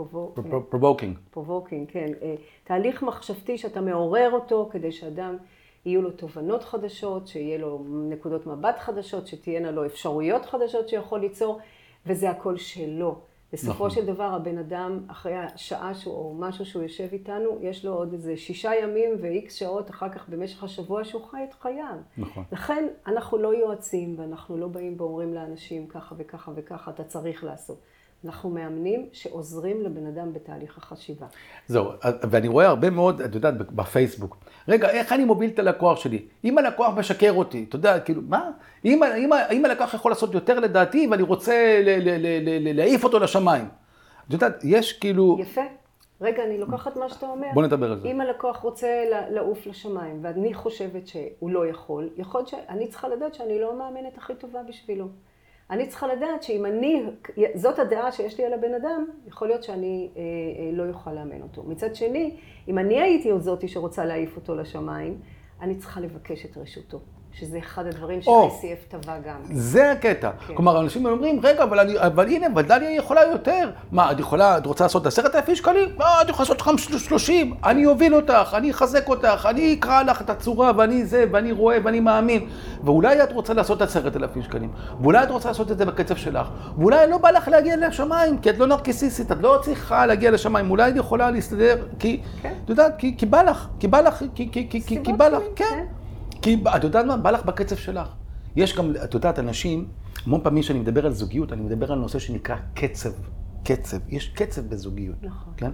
provoking, 1.35 1.87
כן. 1.89 2.07
Uh, 2.21 2.25
תהליך 2.65 3.03
מחשבתי 3.03 3.59
שאתה 3.59 3.81
מעורר 3.81 4.31
אותו 4.33 4.69
כדי 4.73 4.93
שאדם, 4.93 5.37
יהיו 5.87 6.03
לו 6.03 6.11
תובנות 6.11 6.65
חדשות, 6.65 7.27
שיהיה 7.27 7.59
לו 7.59 7.85
נקודות 7.89 8.47
מבט 8.47 8.79
חדשות, 8.79 9.27
שתהיינה 9.27 9.71
לו 9.71 9.87
אפשרויות 9.87 10.45
חדשות 10.45 10.89
שיכול 10.89 11.21
ליצור, 11.21 11.59
וזה 12.07 12.31
הכל 12.31 12.57
שלו. 12.57 13.21
בסופו 13.53 13.73
נכון. 13.73 13.91
של 13.91 14.07
דבר 14.07 14.35
הבן 14.35 14.59
אדם, 14.59 15.01
אחרי 15.09 15.35
השעה 15.37 15.95
שהוא, 15.95 16.15
או 16.15 16.35
משהו 16.39 16.67
שהוא 16.67 16.83
יושב 16.83 17.09
איתנו, 17.13 17.59
יש 17.61 17.85
לו 17.85 17.95
עוד 17.95 18.13
איזה 18.13 18.37
שישה 18.37 18.71
ימים 18.83 19.11
ואיקס 19.21 19.55
שעות 19.55 19.91
אחר 19.91 20.09
כך 20.09 20.29
במשך 20.29 20.65
השבוע 20.65 21.05
שהוא 21.05 21.25
חי 21.25 21.45
את 21.49 21.55
חייו. 21.55 21.97
נכון. 22.19 22.45
לכן 22.53 22.87
אנחנו 23.07 23.39
לא 23.39 23.55
יועצים 23.55 24.15
ואנחנו 24.19 24.57
לא 24.57 24.69
באים 24.69 24.95
ואומרים 24.99 25.35
לאנשים 25.35 25.87
ככה 25.87 26.15
וככה 26.19 26.53
וככה 26.55 26.91
אתה 26.91 27.05
צריך 27.05 27.45
לעשות. 27.45 27.81
אנחנו 28.25 28.51
מאמנים 28.51 29.09
שעוזרים 29.13 29.83
לבן 29.83 30.07
אדם 30.07 30.33
בתהליך 30.33 30.79
החשיבה. 30.79 31.27
זהו, 31.67 31.91
ואני 32.31 32.49
רואה 32.49 32.67
הרבה 32.67 32.91
מאוד, 32.91 33.21
את 33.21 33.35
יודעת, 33.35 33.57
בפייסבוק. 33.57 34.37
רגע, 34.69 34.91
איך 34.91 35.13
אני 35.13 35.25
מוביל 35.25 35.51
את 35.51 35.59
הלקוח 35.59 35.99
שלי? 35.99 36.27
אם 36.45 36.59
הלקוח 36.59 36.95
משקר 36.99 37.33
אותי, 37.33 37.67
אתה 37.69 37.77
יודע, 37.77 38.01
כאילו, 38.01 38.23
מה? 38.29 38.51
אם, 38.85 39.03
אם, 39.03 39.31
אם 39.53 39.65
הלקוח 39.65 39.95
יכול 39.95 40.11
לעשות 40.11 40.35
יותר 40.35 40.61
לדעתי, 40.61 41.09
ואני 41.11 41.23
רוצה 41.23 41.83
להעיף 42.75 43.05
אותו 43.05 43.19
לשמיים. 43.19 43.69
את 44.29 44.33
יודעת, 44.33 44.65
יש 44.65 44.93
כאילו... 44.93 45.37
יפה. 45.41 45.63
רגע, 46.21 46.45
אני 46.45 46.59
לוקחת 46.59 46.97
מה 46.97 47.09
שאתה 47.09 47.27
אומר. 47.27 47.47
בוא 47.55 47.63
נדבר 47.63 47.93
על 47.93 48.01
זה. 48.01 48.09
אם 48.09 48.21
הלקוח 48.21 48.57
רוצה 48.57 49.05
לעוף 49.31 49.67
לשמיים, 49.67 50.19
ואני 50.23 50.55
חושבת 50.55 51.07
שהוא 51.07 51.51
לא 51.51 51.67
יכול, 51.67 52.09
יכול 52.17 52.41
להיות 52.41 52.49
שאני 52.49 52.89
צריכה 52.89 53.09
לדעת 53.09 53.35
שאני 53.35 53.61
לא 53.61 53.73
המאמנת 53.73 54.19
הכי 54.19 54.35
טובה 54.35 54.61
בשבילו. 54.69 55.09
אני 55.71 55.87
צריכה 55.87 56.07
לדעת 56.07 56.43
שאם 56.43 56.67
אני, 56.67 57.03
זאת 57.55 57.79
הדעה 57.79 58.13
שיש 58.13 58.39
לי 58.39 58.45
על 58.45 58.53
הבן 58.53 58.75
אדם, 58.75 59.07
יכול 59.27 59.49
להיות 59.49 59.63
שאני 59.63 60.11
אה, 60.17 60.23
אה, 60.23 60.71
לא 60.73 60.89
אוכל 60.89 61.13
לאמן 61.13 61.43
אותו. 61.43 61.63
מצד 61.63 61.95
שני, 61.95 62.37
אם 62.69 62.79
אני 62.79 63.01
הייתי 63.01 63.31
זאתי 63.39 63.69
שרוצה 63.69 64.05
להעיף 64.05 64.37
אותו 64.37 64.55
לשמיים, 64.55 65.21
אני 65.61 65.77
צריכה 65.77 66.01
לבקש 66.01 66.47
את 66.47 66.57
רשותו. 66.57 67.01
שזה 67.41 67.59
אחד 67.59 67.87
הדברים 67.87 68.23
ש-ICF 68.23 68.89
טבע 68.89 69.19
גם. 69.19 69.37
זה 69.51 69.93
הקטע. 69.93 70.31
כן. 70.47 70.55
כלומר, 70.55 70.81
אנשים 70.81 71.07
אומרים, 71.07 71.41
רגע, 71.43 71.63
אבל, 71.63 71.81
אני, 71.81 71.99
אבל 71.99 72.29
הנה, 72.29 72.47
ודליה 72.57 72.97
יכולה 72.97 73.23
יותר. 73.25 73.71
מה, 73.93 74.13
את 74.13 74.21
יכולה, 74.21 74.59
את 74.59 74.67
רוצה 74.67 74.85
לעשות 74.85 75.07
עשרת 75.07 75.35
אלפים 75.35 75.55
שקלים? 75.55 75.89
לא, 75.99 76.23
את 76.23 76.29
יכולה 76.29 76.49
לעשות 76.49 76.61
לך 76.61 76.71
שלושים. 76.99 77.55
אני 77.65 77.87
אוביל 77.87 78.15
אותך, 78.15 78.55
אני 78.55 78.71
אחזק 78.71 79.09
אותך, 79.09 79.49
אני 79.51 79.75
אקרא 79.75 80.03
לך 80.03 80.21
את 80.21 80.31
הצורה, 80.31 80.73
ואני 80.77 81.05
זה, 81.05 81.25
ואני 81.33 81.53
רואה, 81.53 81.79
ואני 81.85 82.01
מאמין. 82.01 82.49
ואולי 82.85 83.23
את 83.23 83.33
רוצה 83.33 83.55
לעשות 83.55 83.83
עשרת 83.83 84.17
אלפים 84.17 84.43
שקלים. 84.43 84.71
ואולי 85.01 85.23
את 85.23 85.31
רוצה 85.31 85.49
לעשות 85.49 85.71
את 85.71 85.79
זה 85.79 85.85
בקצב 85.85 86.17
שלך. 86.17 86.49
ואולי 86.79 87.11
לא 87.11 87.19
בא 87.19 87.31
לך 87.31 87.49
להגיע 87.49 87.77
לשמיים, 87.77 88.39
כי 88.39 88.51
את 88.51 88.59
לא 88.59 88.67
נרקסיסית, 88.67 89.33
את 89.33 89.37
לא 89.41 89.59
צריכה 89.63 90.07
להגיע 90.07 90.31
לשמיים. 90.31 90.71
אולי 90.71 90.91
את 90.91 90.97
יכולה 90.97 91.31
להסתדר, 91.31 91.77
כי, 91.99 92.21
כן. 92.43 92.55
את 92.65 92.71
יודעת, 92.71 92.95
כי, 92.99 93.15
כי 93.19 93.27
בא 93.27 93.43
לך, 93.43 93.69
כי 93.81 93.89
בא 93.89 94.01
לך, 94.01 94.23
כי, 94.35 94.49
כי, 94.53 94.69
כי, 94.71 95.03
כי 95.05 95.13
בא 95.13 95.29
לך, 95.29 95.43
כן. 95.57 95.65
כן. 95.65 95.85
כי 96.43 96.63
את 96.77 96.85
יודעת 96.85 97.07
מה? 97.07 97.17
בא 97.17 97.31
לך 97.31 97.45
בקצב 97.45 97.77
שלך. 97.77 98.09
יש 98.57 98.77
גם, 98.77 98.93
את 99.05 99.15
יודעת, 99.15 99.39
אנשים, 99.39 99.89
המון 100.27 100.41
פעמים 100.43 100.63
כשאני 100.63 100.79
מדבר 100.79 101.07
על 101.07 101.13
זוגיות, 101.13 101.53
אני 101.53 101.63
מדבר 101.63 101.93
על 101.93 101.99
נושא 101.99 102.19
שנקרא 102.19 102.57
קצב. 102.75 103.11
קצב. 103.65 103.97
יש 104.09 104.29
קצב 104.29 104.63
בזוגיות. 104.63 105.17
נכון. 105.23 105.53
כן? 105.57 105.71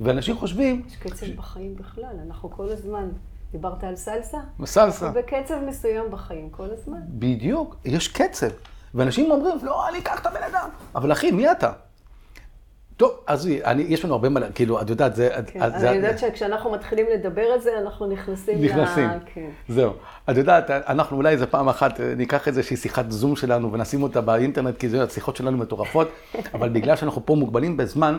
ואנשים 0.00 0.36
חושבים... 0.36 0.82
יש 0.86 0.96
קצב 0.96 1.26
ש... 1.26 1.30
בחיים 1.30 1.76
בכלל, 1.76 2.16
אנחנו 2.26 2.50
כל 2.50 2.68
הזמן... 2.68 3.08
דיברת 3.52 3.84
על 3.84 3.96
סלסה? 3.96 4.38
סלסה. 4.64 5.10
בקצב 5.10 5.54
מסוים 5.68 6.10
בחיים, 6.10 6.50
כל 6.50 6.70
הזמן. 6.70 7.00
בדיוק, 7.08 7.76
יש 7.84 8.08
קצב. 8.08 8.46
ואנשים 8.94 9.30
אומרים, 9.30 9.56
לא, 9.62 9.88
אני 9.88 9.98
אקח 9.98 10.20
את 10.20 10.26
הבן 10.26 10.42
אדם. 10.50 10.68
אבל 10.94 11.12
אחי, 11.12 11.30
מי 11.30 11.52
אתה? 11.52 11.72
טוב, 13.00 13.12
אז 13.26 13.48
אני, 13.64 13.82
יש 13.82 14.04
לנו 14.04 14.14
הרבה 14.14 14.28
מה, 14.28 14.40
כאילו, 14.54 14.80
את 14.80 14.90
יודעת, 14.90 15.16
זה... 15.16 15.30
כן, 15.46 15.62
אני 15.62 15.80
זה, 15.80 15.88
יודעת 15.88 16.18
שכשאנחנו 16.18 16.72
מתחילים 16.72 17.06
לדבר 17.14 17.42
על 17.42 17.60
זה, 17.60 17.78
אנחנו 17.78 18.06
נכנסים 18.06 18.64
נכנסים, 18.64 19.08
ל... 19.08 19.18
כן. 19.34 19.50
זהו. 19.68 19.92
את 20.30 20.36
יודעת, 20.36 20.70
אנחנו 20.70 21.16
אולי 21.16 21.30
איזה 21.30 21.46
פעם 21.46 21.68
אחת 21.68 22.00
אה, 22.00 22.14
ניקח 22.16 22.48
איזושהי 22.48 22.76
שיחת 22.76 23.10
זום 23.10 23.36
שלנו 23.36 23.72
ונשים 23.72 24.02
אותה 24.02 24.20
באינטרנט, 24.20 24.78
כי 24.78 24.88
זה, 24.88 25.02
השיחות 25.02 25.36
שלנו 25.36 25.58
מטורפות, 25.58 26.08
אבל 26.54 26.68
בגלל 26.68 26.96
שאנחנו 26.96 27.26
פה 27.26 27.34
מוגבלים 27.34 27.76
בזמן, 27.76 28.18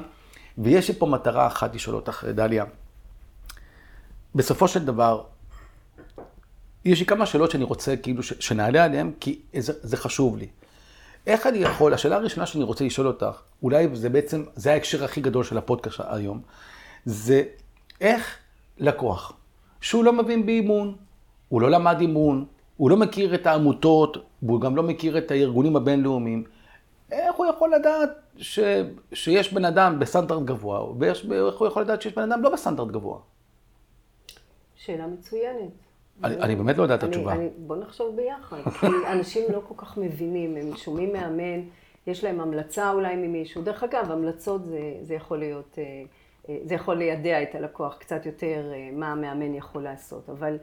ויש 0.57 0.87
לי 0.87 0.95
פה 0.95 1.05
מטרה 1.05 1.47
אחת 1.47 1.75
לשאול 1.75 1.95
אותך, 1.95 2.25
דליה. 2.33 2.65
בסופו 4.35 4.67
של 4.67 4.85
דבר, 4.85 5.23
יש 6.85 6.99
לי 6.99 7.05
כמה 7.05 7.25
שאלות 7.25 7.51
שאני 7.51 7.63
רוצה 7.63 7.95
כאילו 7.95 8.23
שנעלה 8.23 8.83
עליהן, 8.83 9.11
כי 9.19 9.39
זה, 9.57 9.73
זה 9.81 9.97
חשוב 9.97 10.37
לי. 10.37 10.47
איך 11.27 11.47
אני 11.47 11.57
יכול, 11.57 11.93
השאלה 11.93 12.15
הראשונה 12.15 12.45
שאני 12.45 12.63
רוצה 12.63 12.85
לשאול 12.85 13.07
אותך, 13.07 13.41
אולי 13.63 13.87
זה 13.93 14.09
בעצם, 14.09 14.43
זה 14.55 14.73
ההקשר 14.73 15.03
הכי 15.03 15.21
גדול 15.21 15.43
של 15.43 15.57
הפודקאסט 15.57 15.99
היום, 16.07 16.41
זה 17.05 17.43
איך 18.01 18.37
לקוח, 18.77 19.33
שהוא 19.81 20.03
לא 20.03 20.13
מבין 20.13 20.45
באימון, 20.45 20.95
הוא 21.49 21.61
לא 21.61 21.71
למד 21.71 21.99
אימון, 21.99 22.45
הוא 22.77 22.89
לא 22.89 22.97
מכיר 22.97 23.35
את 23.35 23.47
העמותות, 23.47 24.17
והוא 24.43 24.61
גם 24.61 24.75
לא 24.75 24.83
מכיר 24.83 25.17
את 25.17 25.31
הארגונים 25.31 25.75
הבינלאומיים, 25.75 26.43
איך 27.11 27.35
הוא 27.35 27.45
יכול 27.45 27.75
לדעת 27.75 28.09
ש, 28.37 28.59
שיש 29.13 29.53
בן 29.53 29.65
אדם 29.65 29.99
בסטנדרט 29.99 30.43
גבוה, 30.43 30.91
ואיך 30.99 31.25
הוא 31.59 31.67
יכול 31.67 31.81
לדעת 31.81 32.01
שיש 32.01 32.13
בן 32.13 32.31
אדם 32.31 32.41
לא 32.41 32.49
בסטנדרט 32.49 32.87
גבוה? 32.87 33.19
שאלה 34.75 35.07
מצוינת. 35.07 35.71
אני, 36.23 36.35
אני 36.35 36.55
באמת 36.55 36.77
לא 36.77 36.83
יודע 36.83 36.95
את 36.95 37.03
התשובה. 37.03 37.33
אני, 37.33 37.49
בוא 37.57 37.75
נחשוב 37.75 38.15
ביחד, 38.15 38.57
כי 38.79 38.87
אנשים 39.11 39.43
לא 39.53 39.61
כל 39.67 39.73
כך 39.77 39.97
מבינים, 39.97 40.55
הם 40.57 40.77
שומעים 40.77 41.13
מאמן, 41.13 41.61
יש 42.07 42.23
להם 42.23 42.39
המלצה 42.39 42.91
אולי 42.91 43.15
ממישהו. 43.15 43.61
דרך 43.61 43.83
אגב, 43.83 44.11
המלצות 44.11 44.65
זה, 44.65 44.93
זה 45.01 45.13
יכול 45.13 45.37
להיות, 45.37 45.75
אה, 45.77 46.03
אה, 46.49 46.57
זה 46.63 46.75
יכול 46.75 46.95
לידע 46.95 47.43
את 47.43 47.55
הלקוח 47.55 47.97
קצת 47.97 48.25
יותר 48.25 48.71
אה, 48.73 48.89
מה 48.93 49.11
המאמן 49.11 49.55
יכול 49.55 49.83
לעשות, 49.83 50.29
אבל 50.29 50.57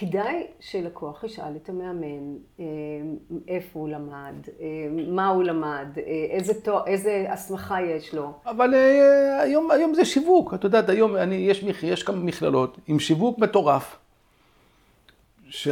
כדאי 0.00 0.46
שלקוח 0.60 1.24
ישאל 1.24 1.56
את 1.56 1.68
המאמן 1.68 2.36
אה, 2.60 2.64
איפה 3.48 3.78
הוא 3.78 3.88
למד, 3.88 4.34
אה, 4.60 4.66
מה 5.08 5.28
הוא 5.28 5.42
למד, 5.42 5.88
אה, 5.96 6.02
איזה, 6.30 6.60
תו, 6.60 6.86
איזה 6.86 7.26
הסמכה 7.28 7.82
יש 7.82 8.14
לו. 8.14 8.32
אבל 8.46 8.74
היום, 9.40 9.70
היום 9.70 9.94
זה 9.94 10.04
שיווק, 10.04 10.54
את 10.54 10.64
יודעת, 10.64 10.88
היום 10.88 11.16
אני, 11.16 11.34
יש, 11.34 11.64
יש 11.82 12.02
כמה 12.02 12.16
מכללות 12.16 12.78
עם 12.86 12.98
שיווק 12.98 13.38
מטורף. 13.38 13.96
ש... 15.48 15.68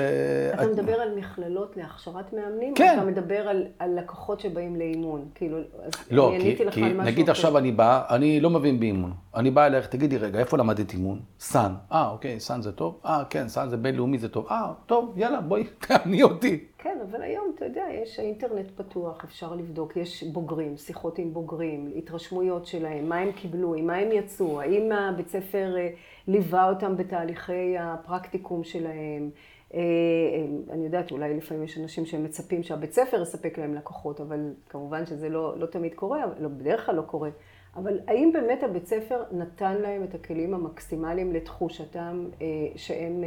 אתה 0.54 0.64
את... 0.64 0.68
מדבר 0.68 0.92
על 0.92 1.14
מכללות 1.16 1.76
להכשרת 1.76 2.32
מאמנים? 2.32 2.74
כן. 2.74 2.94
אתה 2.98 3.06
מדבר 3.06 3.48
על, 3.48 3.64
על 3.78 3.98
לקוחות 3.98 4.40
שבאים 4.40 4.76
לאימון? 4.76 5.28
כאילו, 5.34 5.58
אז 5.58 5.92
לא, 6.10 6.34
אני 6.34 6.56
כי, 6.56 6.70
כי 6.70 6.80
נגיד 6.82 7.30
עכשיו. 7.30 7.58
אני 7.58 7.72
בא, 7.72 8.02
אני 8.10 8.40
לא 8.40 8.50
מבין 8.50 8.80
באימון. 8.80 9.12
אני 9.34 9.50
בא 9.50 9.66
אליך, 9.66 9.86
תגידי 9.86 10.18
רגע, 10.18 10.38
איפה 10.38 10.58
למדת 10.58 10.92
אימון? 10.92 11.20
סאן. 11.40 11.74
אה, 11.92 12.10
אוקיי, 12.10 12.40
סאן 12.40 12.62
זה 12.62 12.72
טוב? 12.72 13.00
אה, 13.06 13.22
כן, 13.30 13.48
סאן 13.48 13.68
זה 13.68 13.76
בינלאומי 13.76 14.18
זה 14.18 14.28
טוב. 14.28 14.46
אה, 14.50 14.72
טוב, 14.86 15.14
יאללה, 15.16 15.40
בואי, 15.40 15.64
תעני 15.86 16.22
אותי. 16.22 16.64
כן, 16.86 16.98
אבל 17.10 17.22
היום, 17.22 17.52
אתה 17.54 17.64
יודע, 17.64 17.86
יש 18.02 18.18
האינטרנט 18.18 18.70
פתוח, 18.76 19.24
אפשר 19.24 19.54
לבדוק, 19.54 19.96
יש 19.96 20.22
בוגרים, 20.22 20.76
שיחות 20.76 21.18
עם 21.18 21.32
בוגרים, 21.32 21.92
התרשמויות 21.96 22.66
שלהם, 22.66 23.08
מה 23.08 23.16
הם 23.16 23.32
קיבלו, 23.32 23.74
עם 23.74 23.86
מה 23.86 23.96
הם 23.96 24.12
יצאו, 24.12 24.60
האם 24.60 24.92
הבית 24.92 25.28
ספר 25.28 25.76
אה, 25.76 25.90
ליווה 26.28 26.68
אותם 26.68 26.96
בתהליכי 26.96 27.78
הפרקטיקום 27.78 28.64
שלהם. 28.64 29.30
אה, 29.74 29.80
אה, 29.80 30.74
אני 30.74 30.84
יודעת, 30.84 31.10
אולי 31.10 31.36
לפעמים 31.36 31.62
יש 31.62 31.78
אנשים 31.78 32.06
שהם 32.06 32.24
מצפים 32.24 32.62
שהבית 32.62 32.92
ספר 32.92 33.22
יספק 33.22 33.58
להם 33.58 33.74
לקוחות, 33.74 34.20
אבל 34.20 34.54
כמובן 34.68 35.06
שזה 35.06 35.28
לא, 35.28 35.58
לא 35.58 35.66
תמיד 35.66 35.94
קורה, 35.94 36.24
לא, 36.38 36.48
בדרך 36.48 36.86
כלל 36.86 36.94
לא 36.94 37.02
קורה. 37.02 37.30
אבל 37.76 38.00
האם 38.06 38.30
באמת 38.32 38.62
הבית 38.62 38.86
ספר 38.86 39.22
נתן 39.32 39.76
להם 39.76 40.04
את 40.04 40.14
הכלים 40.14 40.54
המקסימליים 40.54 41.32
לתחושתם 41.32 42.28
שהם 42.76 43.24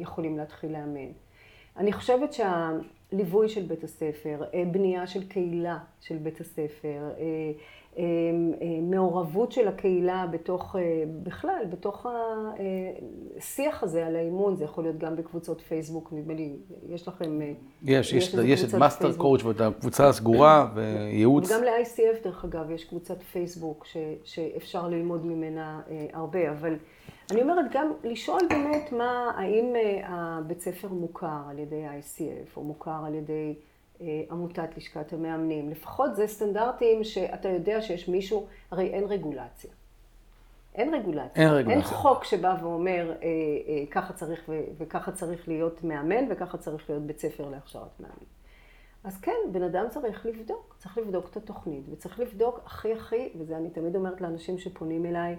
יכולים 0.00 0.38
להתחיל 0.38 0.72
לאמן? 0.72 1.10
אני 1.80 1.92
חושבת 1.92 2.32
שהליווי 2.32 3.48
של 3.48 3.62
בית 3.62 3.84
הספר, 3.84 4.42
בנייה 4.72 5.06
של 5.06 5.28
קהילה 5.28 5.78
של 6.00 6.16
בית 6.16 6.40
הספר, 6.40 7.10
אה, 7.18 7.22
אה, 7.98 8.04
מעורבות 8.82 9.52
של 9.52 9.68
הקהילה 9.68 10.26
בתוך, 10.30 10.76
אה, 10.76 11.04
בכלל, 11.22 11.64
בתוך 11.70 12.06
השיח 13.36 13.82
הזה 13.82 14.06
על 14.06 14.16
האימון, 14.16 14.56
זה 14.56 14.64
יכול 14.64 14.84
להיות 14.84 14.98
גם 14.98 15.16
בקבוצות 15.16 15.60
פייסבוק, 15.60 16.12
נדמה 16.12 16.34
לי, 16.34 16.56
יש 16.88 17.08
לכם... 17.08 17.38
יש, 17.82 18.12
יש, 18.12 18.34
יש 18.34 18.64
את 18.64 18.74
Master 18.74 19.12
Coach 19.16 19.44
ואת 19.44 19.60
הקבוצה 19.60 20.08
הסגורה 20.08 20.68
וייעוץ. 20.74 21.50
וגם 21.50 21.64
ל-ICF, 21.64 22.24
דרך 22.24 22.44
אגב, 22.44 22.70
יש 22.70 22.84
קבוצת 22.84 23.22
פייסבוק 23.22 23.84
ש, 23.86 23.96
שאפשר 24.24 24.88
ללמוד 24.88 25.26
ממנה 25.26 25.80
הרבה, 26.12 26.50
אבל 26.50 26.74
אני 27.30 27.42
אומרת 27.42 27.64
גם 27.72 27.92
לשאול 28.04 28.40
באמת 28.48 28.92
מה, 28.92 29.32
האם 29.36 29.74
הבית 30.04 30.60
ספר 30.60 30.88
מוכר 30.88 31.42
על 31.50 31.58
ידי 31.58 31.84
ICF, 31.86 32.56
או 32.56 32.64
מוכר 32.64 33.02
על 33.06 33.14
ידי... 33.14 33.54
אה, 34.00 34.22
עמותת 34.30 34.76
לשכת 34.76 35.12
המאמנים. 35.12 35.70
לפחות 35.70 36.16
זה 36.16 36.26
סטנדרטים 36.26 37.04
שאתה 37.04 37.48
יודע 37.48 37.82
שיש 37.82 38.08
מישהו, 38.08 38.46
הרי 38.70 38.86
אין 38.86 39.04
רגולציה. 39.04 39.70
אין 40.74 40.94
רגולציה. 40.94 41.42
אין 41.42 41.52
רגולציה. 41.52 41.72
אין 41.72 41.82
חוק 41.82 42.24
שבא 42.24 42.56
ואומר, 42.60 43.10
אה, 43.10 43.16
אה, 43.22 43.86
ככה 43.90 44.12
צריך 44.12 44.44
ו- 44.48 44.64
וככה 44.78 45.12
צריך 45.12 45.48
להיות 45.48 45.84
מאמן 45.84 46.24
וככה 46.30 46.58
צריך 46.58 46.90
להיות 46.90 47.02
בית 47.02 47.18
ספר 47.18 47.48
להכשרת 47.48 48.00
מאמן. 48.00 48.14
אז 49.04 49.20
כן, 49.20 49.36
בן 49.52 49.62
אדם 49.62 49.84
צריך 49.90 50.26
לבדוק, 50.26 50.74
צריך 50.78 50.98
לבדוק 50.98 51.28
את 51.30 51.36
התוכנית, 51.36 51.84
וצריך 51.90 52.20
לבדוק 52.20 52.60
הכי 52.66 52.92
הכי, 52.92 53.28
וזה 53.38 53.56
אני 53.56 53.70
תמיד 53.70 53.96
אומרת 53.96 54.20
לאנשים 54.20 54.58
שפונים 54.58 55.06
אליי, 55.06 55.36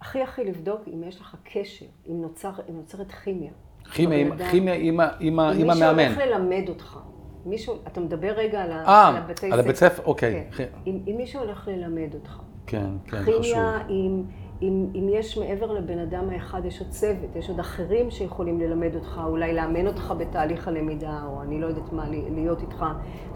הכי 0.00 0.22
הכי 0.22 0.44
לבדוק 0.44 0.80
אם 0.94 1.02
יש 1.04 1.20
לך 1.20 1.36
קשר, 1.44 1.86
אם, 2.08 2.22
נוצר, 2.22 2.50
אם 2.70 2.76
נוצרת 2.76 3.12
כימיה. 3.12 3.52
כימיה, 3.92 4.50
כימיה 4.50 4.74
עם, 4.74 5.00
עם, 5.20 5.40
עם 5.40 5.40
המאמן. 5.40 5.60
אם 5.60 5.66
מישהו 5.66 5.86
הולך 5.88 6.18
ללמד 6.18 6.68
אותך, 6.68 6.98
מישהו, 7.46 7.78
אתה 7.86 8.00
מדבר 8.00 8.32
רגע 8.32 8.62
על, 8.62 8.70
아, 8.70 8.88
אה, 8.88 9.08
על 9.08 9.16
הבתי 9.16 9.46
ספר. 9.46 9.52
על 9.54 9.60
הבית 9.60 9.76
ספר, 9.76 10.02
אוקיי. 10.04 10.44
כן. 10.56 10.68
אם, 10.86 10.98
אם 11.06 11.14
מישהו 11.16 11.42
הולך 11.42 11.68
ללמד 11.68 12.14
אותך. 12.14 12.40
כן, 12.66 12.86
כן, 13.06 13.22
חשוב. 13.22 13.42
כימיה, 13.42 13.78
אם, 13.88 14.22
אם, 14.62 14.86
אם 14.94 15.08
יש 15.12 15.38
מעבר 15.38 15.72
לבן 15.72 15.98
אדם 15.98 16.30
האחד, 16.30 16.64
יש 16.64 16.80
עוד 16.80 16.88
צוות, 16.88 17.36
יש 17.36 17.48
עוד 17.48 17.60
אחרים 17.60 18.10
שיכולים 18.10 18.60
ללמד 18.60 18.94
אותך, 18.94 19.20
אולי 19.26 19.54
לאמן 19.54 19.86
אותך 19.86 20.14
בתהליך 20.18 20.68
הלמידה, 20.68 21.20
או 21.26 21.42
אני 21.42 21.60
לא 21.60 21.66
יודעת 21.66 21.92
מה, 21.92 22.04
להיות 22.34 22.60
איתך. 22.60 22.84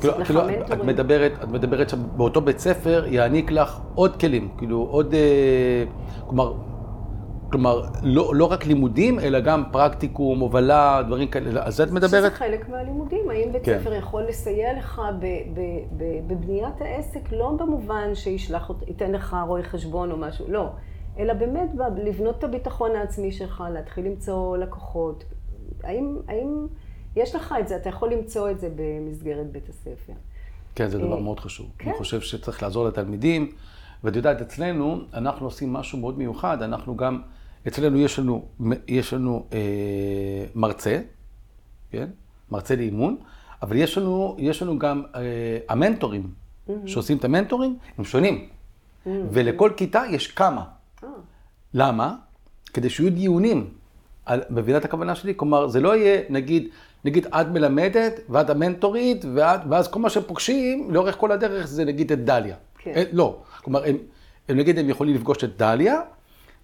כאילו, 0.00 0.14
כאילו 0.24 0.40
את 0.72 0.84
מדברת, 0.84 1.32
את 1.42 1.48
מדברת 1.48 1.88
שבאותו 1.88 2.40
בית 2.40 2.58
ספר 2.58 3.04
יעניק 3.06 3.50
לך 3.50 3.80
עוד 3.94 4.16
כלים, 4.16 4.48
כאילו 4.58 4.86
עוד, 4.90 5.14
אה, 5.14 5.84
כלומר, 6.26 6.54
כלומר, 7.50 7.82
לא, 8.02 8.32
לא 8.34 8.44
רק 8.44 8.66
לימודים, 8.66 9.20
אלא 9.20 9.40
גם 9.40 9.62
פרקטיקום, 9.72 10.40
הובלה, 10.40 11.02
דברים 11.06 11.28
כאלה, 11.28 11.64
על 11.64 11.72
זה 11.72 11.82
את 11.82 11.90
מדברת? 11.90 12.10
שזה 12.10 12.30
חלק 12.30 12.68
מהלימודים. 12.68 13.30
האם 13.30 13.52
בית 13.52 13.64
כן. 13.64 13.78
ספר 13.80 13.92
יכול 13.92 14.22
לסייע 14.22 14.78
לך 14.78 15.02
ב, 15.18 15.26
ב, 15.54 15.60
ב, 15.96 16.04
בבניית 16.26 16.80
העסק, 16.80 17.32
לא 17.32 17.52
במובן 17.58 18.14
שישלח, 18.14 18.70
ייתן 18.86 19.12
לך 19.12 19.36
רואה 19.46 19.62
חשבון 19.62 20.10
או 20.10 20.16
משהו, 20.16 20.44
לא. 20.48 20.68
אלא 21.18 21.34
באמת 21.34 21.70
לבנות 21.96 22.38
את 22.38 22.44
הביטחון 22.44 22.96
העצמי 22.96 23.32
שלך, 23.32 23.64
להתחיל 23.72 24.06
למצוא 24.06 24.56
לקוחות. 24.56 25.24
האם, 25.82 26.16
האם 26.28 26.66
יש 27.16 27.34
לך 27.34 27.54
את 27.60 27.68
זה, 27.68 27.76
אתה 27.76 27.88
יכול 27.88 28.12
למצוא 28.12 28.50
את 28.50 28.60
זה 28.60 28.68
במסגרת 28.76 29.52
בית 29.52 29.68
הספר. 29.68 30.12
כן, 30.74 30.88
זה 30.88 30.98
דבר 30.98 31.16
אה, 31.16 31.22
מאוד 31.22 31.40
חשוב. 31.40 31.70
כן. 31.78 31.90
אני 31.90 31.98
חושב 31.98 32.20
שצריך 32.20 32.62
לעזור 32.62 32.86
לתלמידים. 32.86 33.52
ואת 34.04 34.16
יודעת, 34.16 34.40
אצלנו, 34.40 35.00
אנחנו 35.14 35.46
עושים 35.46 35.72
משהו 35.72 35.98
מאוד 35.98 36.18
מיוחד, 36.18 36.62
אנחנו 36.62 36.96
גם... 36.96 37.22
אצלנו 37.68 37.98
יש 37.98 38.18
לנו, 38.18 38.48
יש 38.88 39.14
לנו 39.14 39.46
אה, 39.52 39.58
מרצה, 40.54 41.00
כן? 41.90 42.08
מרצה 42.50 42.76
לאימון, 42.76 43.16
אבל 43.62 43.76
יש 43.76 43.98
לנו, 43.98 44.36
יש 44.38 44.62
לנו 44.62 44.78
גם 44.78 45.02
אה, 45.14 45.20
המנטורים 45.68 46.22
mm-hmm. 46.22 46.72
שעושים 46.86 47.16
את 47.16 47.24
המנטורים, 47.24 47.78
הם 47.98 48.04
שונים. 48.04 48.34
Mm-hmm. 48.34 49.08
ולכל 49.30 49.70
כיתה 49.76 50.02
יש 50.10 50.26
כמה. 50.26 50.64
למה? 51.74 52.14
כדי 52.72 52.90
שיהיו 52.90 53.10
דיונים. 53.10 53.70
מבינה 54.50 54.78
את 54.78 54.84
הכוונה 54.84 55.14
שלי? 55.14 55.32
כלומר, 55.36 55.68
זה 55.68 55.80
לא 55.80 55.96
יהיה, 55.96 56.22
נגיד, 56.28 56.68
נגיד 57.04 57.26
את 57.26 57.46
מלמדת 57.46 58.20
ואת 58.28 58.50
המנטורית, 58.50 59.24
ואת, 59.34 59.60
ואז 59.68 59.88
כל 59.88 60.00
מה 60.00 60.10
שהם 60.10 60.22
פוגשים 60.26 60.90
לאורך 60.90 61.16
כל 61.16 61.32
הדרך 61.32 61.66
זה 61.66 61.84
נגיד 61.84 62.12
את 62.12 62.24
דליה. 62.24 62.56
כן. 62.78 62.92
אה, 62.96 63.02
לא, 63.12 63.42
כלומר, 63.62 63.84
הם, 63.84 63.96
הם 64.48 64.56
נגיד 64.56 64.78
הם 64.78 64.88
יכולים 64.90 65.14
לפגוש 65.14 65.44
את 65.44 65.56
דליה, 65.56 66.00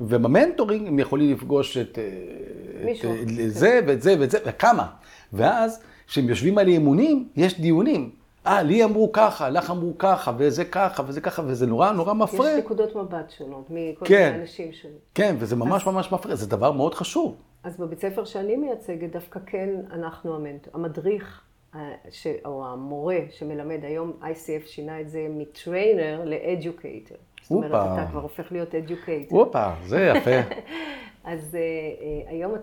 וב 0.00 0.16
mentoring 0.16 0.88
הם 0.88 0.98
יכולים 0.98 1.32
לפגוש 1.32 1.76
את, 1.76 1.98
אה, 1.98 3.48
זה 3.48 3.80
ואת 3.86 4.02
זה 4.02 4.16
ואת 4.20 4.30
זה, 4.30 4.38
וכמה. 4.46 4.86
ואז, 5.32 5.80
כשהם 6.06 6.28
יושבים 6.28 6.58
על 6.58 6.68
אימונים, 6.68 7.28
יש 7.36 7.60
דיונים. 7.60 8.10
אה, 8.46 8.62
לי 8.62 8.84
אמרו 8.84 9.12
ככה, 9.12 9.50
לך 9.50 9.70
אמרו 9.70 9.98
ככה, 9.98 10.32
וזה 10.38 10.64
ככה, 10.64 11.02
וזה 11.06 11.20
ככה, 11.20 11.42
וזה 11.46 11.66
נורא 11.66 11.92
נורא 11.92 12.14
מפריע. 12.14 12.52
יש 12.52 12.64
נקודות 12.64 12.96
מבט 12.96 13.30
שונות 13.30 13.66
מכל 13.70 14.06
כן, 14.06 14.30
מיני 14.30 14.42
אנשים 14.42 14.72
שונים. 14.72 14.98
כן, 15.14 15.36
וזה 15.38 15.56
ממש 15.56 15.82
אז, 15.82 15.94
ממש 15.94 16.12
מפריע, 16.12 16.36
זה 16.36 16.46
דבר 16.46 16.72
מאוד 16.72 16.94
חשוב. 16.94 17.36
אז 17.64 17.76
בבית 17.76 18.00
ספר 18.00 18.24
שאני 18.24 18.56
מייצגת, 18.56 19.12
דווקא 19.12 19.40
כן 19.46 19.68
אנחנו 19.92 20.34
המנטור. 20.34 20.72
המדריך, 20.74 21.42
אה, 21.74 21.80
ש, 22.10 22.26
או 22.44 22.66
המורה 22.66 23.18
שמלמד, 23.30 23.84
היום 23.84 24.12
ICF 24.22 24.66
שינה 24.66 25.00
את 25.00 25.10
זה 25.10 25.26
מ 25.30 25.42
trainer 25.42 26.24
ל 26.24 26.33
educator. 26.33 27.14
זאת 27.42 27.50
אומרת, 27.50 27.70
אתה 27.70 28.06
כבר 28.10 28.20
הופך 28.20 28.52
להיות 28.52 28.74
educator. 28.74 29.36
הופה, 29.36 29.70
זה 29.86 30.12
יפה. 30.14 30.30
אז 31.24 31.48
אה, 31.50 31.54
אה, 31.54 32.30
היום 32.30 32.54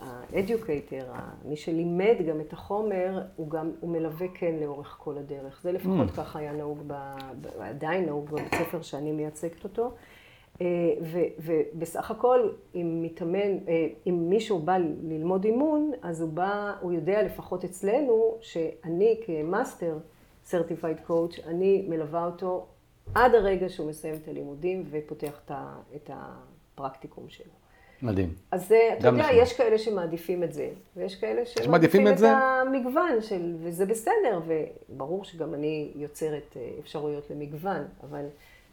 ה 0.00 0.11
educator, 0.11 1.12
מי 1.44 1.56
שלימד 1.56 2.14
גם 2.28 2.40
את 2.40 2.52
החומר, 2.52 3.22
הוא 3.36 3.50
גם, 3.50 3.72
הוא 3.80 3.90
מלווה 3.90 4.26
כן 4.34 4.54
לאורך 4.60 4.96
כל 5.00 5.18
הדרך. 5.18 5.60
זה 5.62 5.72
לפחות 5.72 6.08
אממ. 6.08 6.16
ככה 6.16 6.38
היה 6.38 6.52
נהוג, 6.52 6.82
ב, 6.86 6.94
עדיין 7.60 8.04
נהוג 8.04 8.30
בבית 8.30 8.54
ספר 8.54 8.82
שאני 8.82 9.12
מייצגת 9.12 9.64
אותו. 9.64 9.90
אה, 10.54 10.58
ו, 11.02 11.18
ובסך 11.38 12.10
הכל, 12.10 12.50
אם 12.74 13.02
מתאמן, 13.02 13.58
אה, 13.58 13.68
אם 14.06 14.26
מישהו 14.28 14.58
בא 14.58 14.76
ללמוד 15.02 15.44
אימון, 15.44 15.92
אז 16.02 16.20
הוא 16.20 16.30
בא, 16.32 16.72
הוא 16.80 16.92
יודע 16.92 17.22
לפחות 17.22 17.64
אצלנו, 17.64 18.36
שאני 18.40 19.20
כ 19.26 19.44
Master 19.44 19.98
Certified 20.44 21.00
Coach, 21.00 21.38
אני 21.46 21.86
מלווה 21.88 22.26
אותו 22.26 22.66
עד 23.14 23.34
הרגע 23.34 23.68
שהוא 23.68 23.88
מסיים 23.88 24.14
את 24.14 24.28
הלימודים 24.28 24.84
ופותח 24.90 25.40
את 25.96 26.10
הפרקטיקום 26.14 27.28
שלו. 27.28 27.65
מדהים. 28.02 28.28
אז 28.50 28.68
זה, 28.68 28.78
אתה 28.98 29.08
יודע. 29.08 29.28
יש 29.32 29.52
כאלה 29.52 29.78
שמעדיפים 29.78 30.42
את 30.42 30.52
זה, 30.52 30.68
ויש 30.96 31.14
כאלה 31.14 31.46
שמעדיפים 31.46 32.08
את, 32.08 32.18
את 32.18 32.22
המגוון 32.22 33.20
של, 33.20 33.54
וזה 33.62 33.86
בסדר, 33.86 34.40
וברור 34.88 35.24
שגם 35.24 35.54
אני 35.54 35.90
יוצרת 35.94 36.56
אה, 36.56 36.68
אפשרויות 36.80 37.30
למגוון, 37.30 37.82
אבל 38.10 38.24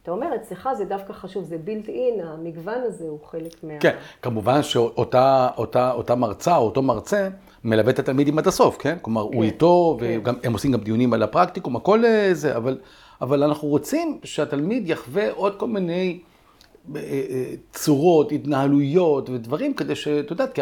אתה 0.03 0.11
אומר, 0.11 0.35
אצלך 0.35 0.69
זה 0.77 0.85
דווקא 0.85 1.13
חשוב, 1.13 1.43
זה 1.43 1.57
built 1.57 1.89
in, 1.89 2.19
המגוון 2.23 2.81
הזה 2.83 3.03
הוא 3.03 3.19
חלק 3.25 3.63
מה... 3.63 3.73
כן, 3.79 3.95
כמובן 4.21 4.63
שאותה 4.63 5.49
אותה, 5.57 5.91
אותה 5.91 6.15
מרצה 6.15 6.57
או 6.57 6.65
אותו 6.65 6.81
מרצה 6.81 7.29
מלווה 7.63 7.91
את 7.91 7.99
התלמידים 7.99 8.37
עד 8.37 8.47
הסוף, 8.47 8.77
כן? 8.77 8.97
כלומר, 9.01 9.27
כן, 9.29 9.35
הוא 9.35 9.43
איתו, 9.43 9.97
כן. 9.99 10.19
והם 10.23 10.53
עושים 10.53 10.71
גם 10.71 10.79
דיונים 10.79 11.13
על 11.13 11.23
הפרקטיקום, 11.23 11.75
הכל 11.75 12.05
אה, 12.05 12.29
זה, 12.33 12.57
אבל, 12.57 12.79
אבל 13.21 13.43
אנחנו 13.43 13.67
רוצים 13.67 14.19
שהתלמיד 14.23 14.89
יחווה 14.89 15.31
עוד 15.31 15.55
כל 15.59 15.67
מיני... 15.67 16.19
אה, 16.95 17.01
אה, 17.01 17.53
צורות, 17.71 18.31
התנהלויות 18.31 19.29
ודברים 19.29 19.73
כדי 19.73 19.95
שאת 19.95 20.31
יודעת, 20.31 20.53
כי 20.53 20.61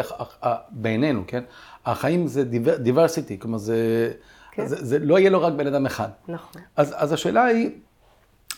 בעינינו, 0.70 1.24
כן, 1.26 1.44
החיים 1.86 2.26
זה 2.26 2.44
diversity, 2.84 3.38
כלומר 3.38 3.58
זה, 3.58 4.12
כן. 4.52 4.66
זה, 4.66 4.84
זה 4.84 4.98
לא 4.98 5.18
יהיה 5.18 5.30
לו 5.30 5.42
רק 5.42 5.52
בן 5.52 5.66
אדם 5.66 5.86
אחד. 5.86 6.08
נכון. 6.28 6.62
אז, 6.76 6.94
אז 6.96 7.12
השאלה 7.12 7.44
היא, 7.44 7.70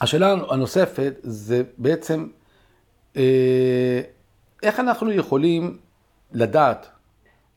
השאלה 0.01 0.35
הנוספת 0.51 1.15
זה 1.23 1.63
בעצם, 1.79 2.29
אה, 3.17 4.01
איך 4.63 4.81
אנחנו 4.81 5.13
יכולים 5.13 5.79
לדעת 6.33 6.87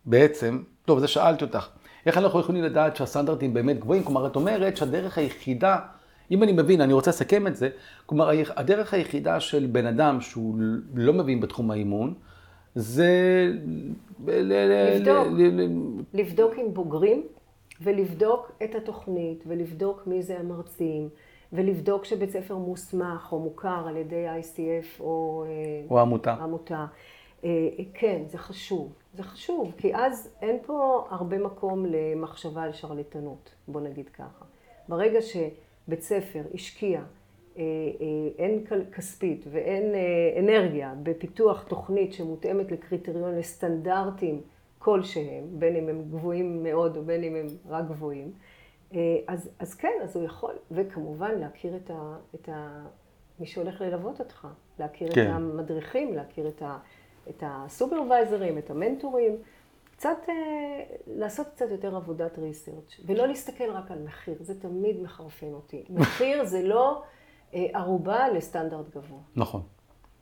בעצם, 0.05 0.63
טוב, 0.85 0.99
זה 0.99 1.07
שאלתי 1.07 1.45
אותך, 1.45 1.67
איך 2.05 2.17
אנחנו 2.17 2.39
יכולים 2.39 2.63
לדעת 2.63 2.95
שהסטנדרטים 2.95 3.53
באמת 3.53 3.79
גבוהים? 3.79 4.03
כלומר, 4.03 4.27
את 4.27 4.35
אומרת 4.35 4.77
שהדרך 4.77 5.17
היחידה 5.17 5.77
אם 6.31 6.43
אני 6.43 6.51
מבין, 6.51 6.81
אני 6.81 6.93
רוצה 6.93 7.11
לסכם 7.11 7.47
את 7.47 7.55
זה, 7.55 7.69
כלומר, 8.05 8.29
הדרך 8.55 8.93
היחידה 8.93 9.39
של 9.39 9.67
בן 9.71 9.85
אדם 9.85 10.21
שהוא 10.21 10.55
לא 10.95 11.13
מבין 11.13 11.41
בתחום 11.41 11.71
האימון, 11.71 12.13
זה... 12.75 13.07
לבדוק, 14.27 15.27
לבדוק 16.13 16.53
עם 16.57 16.73
בוגרים, 16.73 17.23
ולבדוק 17.81 18.51
את 18.63 18.75
התוכנית, 18.75 19.43
ולבדוק 19.47 20.07
מי 20.07 20.21
זה 20.21 20.39
המרצים, 20.39 21.09
ולבדוק 21.53 22.05
שבית 22.05 22.29
ספר 22.29 22.57
מוסמך 22.57 23.29
או 23.31 23.39
מוכר 23.39 23.85
על 23.87 23.97
ידי 23.97 24.25
ICF 24.41 24.99
או... 24.99 25.45
אה, 25.47 25.51
או 25.89 25.99
עמותה. 25.99 26.33
עמותה. 26.33 26.85
אה, 27.43 27.49
כן, 27.93 28.21
זה 28.27 28.37
חשוב. 28.37 28.93
זה 29.13 29.23
חשוב, 29.23 29.73
כי 29.77 29.95
אז 29.95 30.29
אין 30.41 30.57
פה 30.65 31.07
הרבה 31.09 31.37
מקום 31.37 31.85
למחשבה 31.85 32.63
על 32.63 32.73
שרלטנות, 32.73 33.49
בוא 33.67 33.81
נגיד 33.81 34.09
ככה. 34.09 34.45
ברגע 34.89 35.21
ש... 35.21 35.37
בית 35.87 36.01
ספר 36.01 36.41
השקיע 36.53 37.01
אה, 37.57 37.63
אה, 38.01 38.45
הן 38.45 38.59
כספית 38.91 39.45
ואין 39.51 39.95
אה, 39.95 40.39
אנרגיה 40.39 40.93
בפיתוח 41.03 41.63
תוכנית 41.63 42.13
שמותאמת 42.13 42.71
לקריטריון 42.71 43.35
לסטנדרטים 43.35 44.41
כלשהם, 44.79 45.43
בין 45.49 45.75
אם 45.75 45.89
הם 45.89 46.01
גבוהים 46.09 46.63
מאוד 46.63 46.97
או 46.97 47.03
בין 47.03 47.23
אם 47.23 47.35
הם 47.35 47.47
רק 47.69 47.85
גבוהים, 47.85 48.31
אז, 49.27 49.49
אז 49.59 49.75
כן, 49.75 49.93
אז 50.03 50.15
הוא 50.15 50.25
יכול, 50.25 50.53
וכמובן 50.71 51.39
להכיר 51.39 51.75
את, 51.75 51.89
ה, 51.89 52.15
את 52.35 52.49
ה, 52.49 52.85
מי 53.39 53.45
שהולך 53.45 53.81
ללוות 53.81 54.19
אותך, 54.19 54.47
להכיר 54.79 55.11
כן. 55.11 55.21
את 55.21 55.35
המדריכים, 55.35 56.13
להכיר 56.13 56.47
את, 56.47 56.61
ה, 56.61 56.77
את 57.29 57.43
הסופרוויזרים, 57.45 58.57
את 58.57 58.69
המנטורים. 58.69 59.35
קצת, 59.97 60.17
אה, 60.29 60.33
לעשות 61.07 61.47
קצת 61.55 61.65
יותר 61.71 61.95
עבודת 61.95 62.37
ריסרצ' 62.37 63.01
ולא 63.05 63.27
להסתכל 63.27 63.71
רק 63.71 63.91
על 63.91 63.97
מחיר, 64.05 64.35
זה 64.39 64.61
תמיד 64.61 65.01
מחרפן 65.01 65.53
אותי. 65.53 65.83
מחיר 65.99 66.45
זה 66.45 66.63
לא 66.63 67.03
אה, 67.53 67.65
ערובה 67.73 68.29
לסטנדרט 68.29 68.89
גבוה. 68.89 69.19
נכון, 69.35 69.61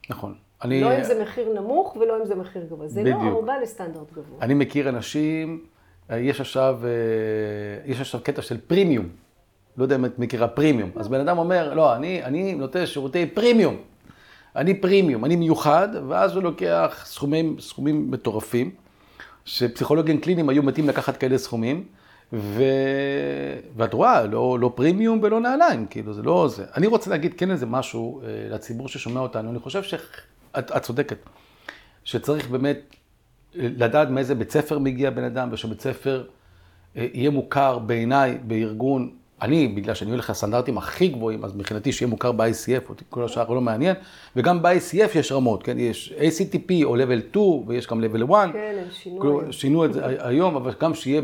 נכון. 0.10 0.36
אני... 0.64 0.82
לא 0.82 0.98
אם 0.98 1.04
זה 1.04 1.22
מחיר 1.22 1.62
נמוך 1.62 1.96
ולא 1.96 2.22
אם 2.22 2.26
זה 2.26 2.36
מחיר 2.36 2.66
גבוה, 2.66 2.88
זה 2.88 3.04
לא 3.04 3.06
בדיוק. 3.06 3.24
לא 3.24 3.28
ערובה 3.30 3.60
לסטנדרט 3.60 4.12
גבוה. 4.12 4.42
אני 4.42 4.54
מכיר 4.54 4.90
אנשים, 4.90 5.66
אה, 6.12 6.18
יש 6.18 6.42
עכשיו, 6.42 6.80
יש 7.86 8.02
עכשיו 8.02 8.22
קטע 8.24 8.42
של 8.42 8.58
פרימיום. 8.68 9.10
לא 9.78 9.84
יודע 9.84 9.96
אם 9.96 10.06
את 10.06 10.20
מכירה 10.20 10.48
פרימיום. 10.48 10.90
אז 10.96 11.08
בן 11.08 11.20
אדם 11.20 11.38
אומר, 11.38 11.74
לא, 11.74 11.96
אני, 11.96 12.24
אני 12.24 12.56
נותן 12.56 12.86
שירותי 12.86 13.26
פרימיום. 13.26 13.78
אני 14.56 14.82
פרימיום, 14.82 15.26
אני 15.26 15.36
מיוחד, 15.36 15.90
ואז 16.08 16.36
הוא 16.36 16.44
לוקח 16.44 17.04
סכומים, 17.06 17.60
סכומים 17.60 18.12
מטורפים. 18.12 18.85
שפסיכולוגים 19.46 20.22
קליניים 20.22 20.50
היו 20.50 20.64
מתים 20.64 20.90
לקחת 20.90 21.18
כאלה 21.18 21.38
סכומים, 21.38 21.86
ו... 22.34 22.64
ואת 23.76 23.94
רואה, 23.94 24.26
לא, 24.26 24.60
לא 24.60 24.72
פרימיום 24.76 25.20
ולא 25.24 25.40
נעליים, 25.40 25.86
כאילו, 25.86 26.14
זה 26.14 26.22
לא 26.22 26.48
זה. 26.48 26.66
אני 26.78 26.88
רוצה 26.88 27.10
להגיד 27.10 27.34
כן 27.34 27.52
איזה 27.52 27.66
משהו 27.66 28.22
אה, 28.22 28.28
לציבור 28.50 28.88
ששומע 28.88 29.20
אותנו, 29.20 29.50
אני 29.52 29.60
חושב 29.60 29.84
שאת 29.84 30.02
את 30.58 30.84
צודקת, 30.84 31.18
שצריך 32.04 32.50
באמת 32.50 32.78
אה, 33.60 33.68
לדעת 33.78 34.10
מאיזה 34.10 34.36
בית 34.36 34.52
ספר 34.52 34.80
מגיע 34.80 35.10
בן 35.10 35.24
אדם, 35.24 35.50
ושבית 35.52 35.82
ספר 35.82 36.24
אה, 36.98 37.08
יהיה 37.14 37.30
מוכר 37.30 37.80
בעיניי 37.80 38.38
בארגון 38.44 39.12
אני, 39.42 39.68
בגלל 39.68 39.96
שאני 39.96 40.12
הולך 40.12 40.30
לסטנדרטים 40.30 40.78
הכי 40.78 41.08
גבוהים, 41.08 41.46
אז 41.46 41.56
מבחינתי 41.56 41.92
שיהיה 41.92 42.10
מוכר 42.10 42.32
ב-ICF, 42.32 42.94
כל 43.10 43.24
השאר 43.24 43.50
לא 43.50 43.62
מעניין, 43.62 43.96
וגם 44.36 44.62
ב-ICF 44.62 45.18
יש 45.18 45.32
רמות, 45.32 45.64
כן? 45.64 45.80
יש 45.80 46.14
ACTP 46.18 46.72
או 46.84 46.96
level 46.96 47.30
2, 47.32 47.68
ויש 47.68 47.88
גם 47.88 48.04
level 48.04 48.34
1. 48.34 48.50
כן, 48.54 48.76
הם 48.82 48.92
שינו. 48.92 49.42
שינו 49.52 49.86
את 49.86 49.94
זה 49.94 50.02
היום, 50.28 50.56
אבל 50.56 50.74
גם 50.80 50.94
שיהיה 50.94 51.22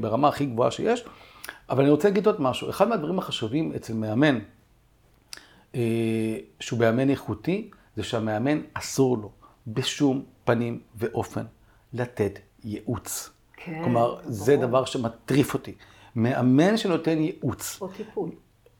ברמה 0.00 0.28
הכי 0.28 0.46
גבוהה 0.46 0.70
שיש. 0.70 1.04
אבל 1.70 1.82
אני 1.82 1.90
רוצה 1.90 2.08
להגיד 2.08 2.26
עוד 2.26 2.40
משהו, 2.40 2.70
אחד 2.70 2.88
מהדברים 2.88 3.18
החשובים 3.18 3.72
אצל 3.76 3.94
מאמן, 3.94 4.38
אה, 5.74 5.80
שהוא 6.60 6.80
מאמן 6.80 7.10
איכותי, 7.10 7.70
זה 7.96 8.02
שהמאמן 8.02 8.60
אסור 8.74 9.18
לו 9.18 9.30
בשום 9.66 10.22
פנים 10.44 10.80
ואופן 10.96 11.44
לתת 11.92 12.38
ייעוץ. 12.64 13.30
כן, 13.56 13.80
כלומר, 13.84 14.06
ברור. 14.06 14.20
זה 14.24 14.56
דבר 14.56 14.84
שמטריף 14.84 15.54
אותי. 15.54 15.72
מאמן 16.16 16.76
שנותן 16.76 17.18
ייעוץ. 17.18 17.78
או 17.80 17.88
טיפול. 17.88 18.30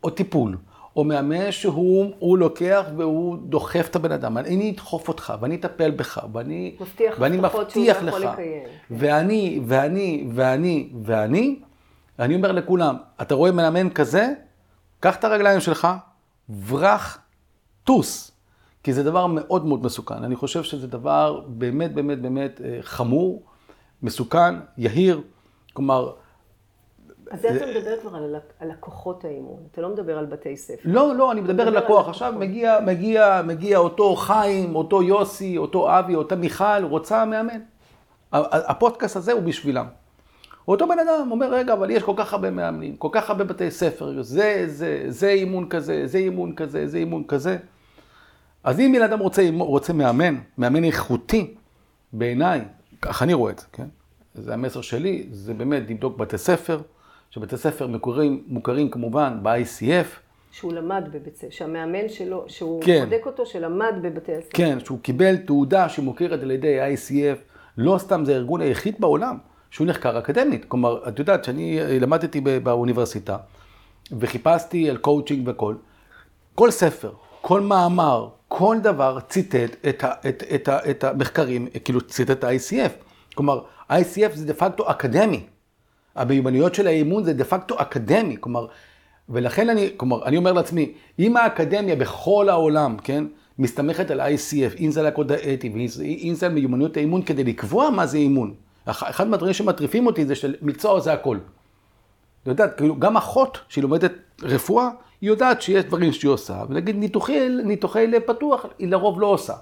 או 0.05 0.11
טיפול. 0.11 0.57
או 0.97 1.05
מאמן 1.05 1.53
שהוא 1.53 2.39
לוקח 2.39 2.85
והוא 2.97 3.37
דוחף 3.39 3.87
את 3.91 3.97
הבן 3.97 4.13
אדם. 4.13 4.39
אני 4.39 4.71
אדחוף 4.71 5.09
אותך, 5.09 5.35
ואני 5.41 5.55
אטפל 5.55 5.91
בך, 5.91 6.21
ואני 6.33 6.77
מבטיח, 6.81 7.17
ואני 7.19 7.37
מבטיח 7.37 8.03
לך. 8.03 8.15
לקיים. 8.15 8.37
כן. 8.37 8.71
ואני, 8.91 9.61
ואני, 9.67 10.27
ואני, 10.35 10.91
ואני, 11.05 11.59
אני 12.19 12.35
אומר 12.35 12.53
לכולם, 12.53 12.97
אתה 13.23 13.35
רואה 13.35 13.53
מאמן 13.53 13.91
כזה, 13.91 14.33
קח 15.01 15.17
את 15.17 15.25
הרגליים 15.25 15.61
שלך, 15.61 15.89
ברח, 16.49 17.19
טוס. 17.85 18.33
כי 18.83 18.93
זה 18.93 19.03
דבר 19.03 19.27
מאוד 19.27 19.67
מאוד 19.67 19.85
מסוכן. 19.85 20.25
אני 20.25 20.37
חושב 20.37 20.63
שזה 20.63 20.87
דבר 20.87 21.41
באמת, 21.47 21.95
באמת, 21.95 22.23
באמת 22.23 22.61
אה, 22.65 22.79
חמור, 22.83 23.43
מסוכן, 24.03 24.55
יהיר. 24.79 25.21
כלומר, 25.73 26.13
אז 27.31 27.41
זה 27.41 27.57
אתה 27.57 27.67
מדבר 27.67 28.01
כבר 28.01 28.17
על 28.61 28.69
לקוחות 28.71 29.25
האימון, 29.25 29.63
אתה 29.73 29.81
לא 29.81 29.89
מדבר 29.89 30.19
על 30.19 30.27
בתי 30.27 30.57
ספר. 30.57 30.81
לא, 30.85 31.15
לא, 31.15 31.33
אני 31.33 31.41
מדבר 31.41 31.69
על 31.69 31.77
לקוח. 31.79 32.09
עכשיו 32.09 32.35
מגיע, 32.39 32.79
מגיע, 32.87 33.43
מגיע 33.45 33.79
אותו 33.79 34.17
חיים, 34.17 34.77
אותו 34.77 35.03
יוסי, 35.03 35.59
אותו 35.59 35.99
אבי, 35.99 36.15
אותה 36.15 36.37
מיכל, 36.37 36.85
רוצה 36.85 37.25
מאמן. 37.25 37.61
הפודקאסט 38.33 39.17
הזה 39.17 39.33
הוא 39.33 39.43
בשבילם. 39.43 39.87
אותו 40.69 40.89
בן 40.89 40.99
אדם 40.99 41.29
אומר, 41.31 41.55
רגע, 41.55 41.73
אבל 41.73 41.91
יש 41.91 42.03
כל 42.03 42.15
כך 42.17 42.33
הרבה 42.33 42.51
מאמנים, 42.51 42.97
כל 42.97 43.09
כך 43.13 43.31
הרבה 43.31 43.45
בתי 43.45 43.71
ספר, 43.71 44.23
זה, 44.23 44.65
זה, 44.67 45.05
זה 45.09 45.29
אימון 45.29 45.69
כזה, 45.69 46.07
זה 46.07 46.19
אימון 46.19 46.55
כזה, 46.55 46.87
זה 46.87 46.99
אימון 46.99 47.25
כזה. 47.29 47.57
אז 48.65 48.81
אם 48.81 48.93
בן 48.97 49.03
אדם 49.03 49.19
רוצה, 49.19 49.49
רוצה 49.59 49.93
מאמן, 49.93 50.37
מאמן 50.59 50.85
איכותי, 50.85 51.55
בעיניי, 52.13 52.65
ככה 53.03 53.25
אני 53.25 53.35
רואה 53.35 53.53
את 53.53 53.59
זה, 53.59 53.67
כן? 53.73 53.87
זה 54.35 54.55
המסר 54.55 54.81
שלי, 54.81 55.27
זה 55.31 55.55
באמת 55.55 55.83
לבדוק 55.91 56.17
בתי 56.17 56.39
ספר, 56.39 56.81
שבתי 57.37 57.57
ספר 57.57 57.87
מוכרים, 57.87 58.43
מוכרים 58.47 58.91
כמובן 58.91 59.39
ב-ICF. 59.43 60.07
שהוא 60.53 60.73
למד 60.73 61.09
בבית 61.13 61.37
ספר, 61.37 61.51
שהמאמן 61.51 62.09
שלו, 62.09 62.45
שהוא 62.47 62.83
כן. 62.83 63.05
בודק 63.05 63.27
אותו, 63.27 63.47
שלמד 63.47 63.95
בבתי 64.03 64.35
הספר. 64.35 64.51
כן, 64.53 64.79
שהוא 64.85 64.99
קיבל 65.03 65.37
תעודה 65.37 65.89
שמוכרת 65.89 66.43
על 66.43 66.51
ידי 66.51 66.81
ה-ICF, 66.81 67.39
לא 67.79 67.99
סתם 67.99 68.25
זה 68.25 68.33
הארגון 68.33 68.61
היחיד 68.61 68.95
בעולם 68.99 69.39
שהוא 69.71 69.87
נחקר 69.87 70.19
אקדמית. 70.19 70.65
כלומר, 70.65 71.09
את 71.09 71.19
יודעת, 71.19 71.45
שאני 71.45 71.81
למדתי 72.01 72.41
באוניברסיטה, 72.41 73.37
וחיפשתי 74.19 74.91
על 74.91 74.97
קואוצ'ינג 74.97 75.49
וכל, 75.49 75.75
כל 76.55 76.71
ספר, 76.71 77.13
כל 77.41 77.61
מאמר, 77.61 78.29
כל 78.49 78.77
דבר 78.83 79.19
ציטט 79.29 79.87
את, 79.89 80.05
ה, 80.05 80.13
את, 80.29 80.43
את, 80.55 80.69
ה, 80.69 80.91
את 80.91 81.05
המחקרים, 81.05 81.69
כאילו 81.85 82.01
ציטט 82.01 82.31
את 82.31 82.45
ה-ICF. 82.45 82.93
כלומר, 83.35 83.61
ICF 83.91 84.33
זה 84.35 84.47
דה 84.47 84.55
פקטו 84.55 84.91
אקדמי. 84.91 85.47
המיומנויות 86.17 86.75
של 86.75 86.87
האימון 86.87 87.25
זה 87.25 87.33
דה 87.33 87.45
פקטו 87.45 87.81
אקדמי. 87.83 88.37
כלומר, 88.41 88.67
ולכן 89.29 89.71
אני, 89.71 89.91
כלומר, 89.97 90.25
אני 90.25 90.37
אומר 90.37 90.53
לעצמי, 90.53 90.93
אם 91.19 91.37
האקדמיה 91.37 91.97
בכל 91.97 92.49
העולם, 92.49 92.97
כן, 93.03 93.25
מסתמכת 93.59 94.11
על 94.11 94.21
ICF, 94.21 94.81
אם 94.81 94.91
זה 94.91 95.01
על 95.01 95.07
הקוד 95.07 95.33
האתי, 95.33 95.89
ואם 95.99 96.35
זה 96.35 96.47
על 96.47 96.53
מיומנויות 96.53 96.97
האימון 96.97 97.23
כדי 97.23 97.45
לקבוע 97.45 97.91
מה 97.91 98.07
זה 98.07 98.19
אימון. 98.19 98.55
אחד 98.87 99.29
מהדברים 99.29 99.53
שמטריפים 99.53 100.07
אותי 100.07 100.27
זה 100.27 100.35
שמקצוע 100.35 101.01
זה 101.01 101.13
הכל. 101.13 101.39
את 102.43 102.49
יודעת, 102.49 102.77
כאילו, 102.77 102.99
גם 102.99 103.17
אחות 103.17 103.59
שהיא 103.69 103.83
לומדת 103.83 104.13
רפואה, 104.43 104.89
היא 105.21 105.31
יודעת 105.31 105.63
שיש 105.63 105.85
דברים 105.85 106.13
שהיא 106.13 106.31
עושה, 106.31 106.65
ונגיד 106.69 106.97
ניתוחי, 106.97 107.49
ניתוחי 107.65 108.07
לב 108.07 108.23
פתוח, 108.27 108.67
היא 108.79 108.89
לרוב 108.89 109.21
לא 109.21 109.27
עושה. 109.27 109.55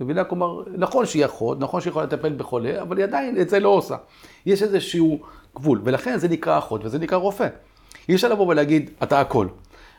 מבינה? 0.00 0.24
כלומר, 0.24 0.62
נכון 0.76 1.06
שהיא 1.06 1.24
אחות, 1.24 1.60
נכון 1.60 1.80
שהיא 1.80 1.90
יכולה 1.90 2.06
לטפל 2.06 2.32
בחולה, 2.32 2.82
אבל 2.82 2.96
היא 2.96 3.04
עדיין 3.04 3.40
את 3.40 3.48
זה 3.48 3.60
לא 3.60 3.68
עושה. 3.68 3.96
יש 4.46 4.62
איזשהו 4.62 5.20
גבול, 5.56 5.80
ולכן 5.84 6.18
זה 6.18 6.28
נקרא 6.28 6.58
אחות 6.58 6.84
וזה 6.84 6.98
נקרא 6.98 7.18
רופא. 7.18 7.48
אי 8.08 8.14
אפשר 8.14 8.28
לבוא 8.28 8.46
ולהגיד, 8.46 8.90
אתה 9.02 9.20
הכל. 9.20 9.48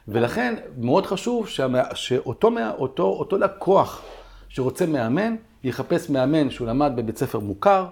ולכן 0.08 0.56
מאוד 0.78 1.06
חשוב 1.06 1.48
שמה, 1.48 1.84
שאותו 1.94 2.50
אותו, 2.78 3.04
אותו 3.04 3.38
לקוח 3.38 4.04
שרוצה 4.50 4.86
מאמן, 4.86 5.36
יחפש 5.64 6.10
מאמן 6.10 6.50
שהוא 6.50 6.68
למד 6.68 6.92
בבית 6.96 7.18
ספר 7.18 7.40
מוכר, 7.40 7.86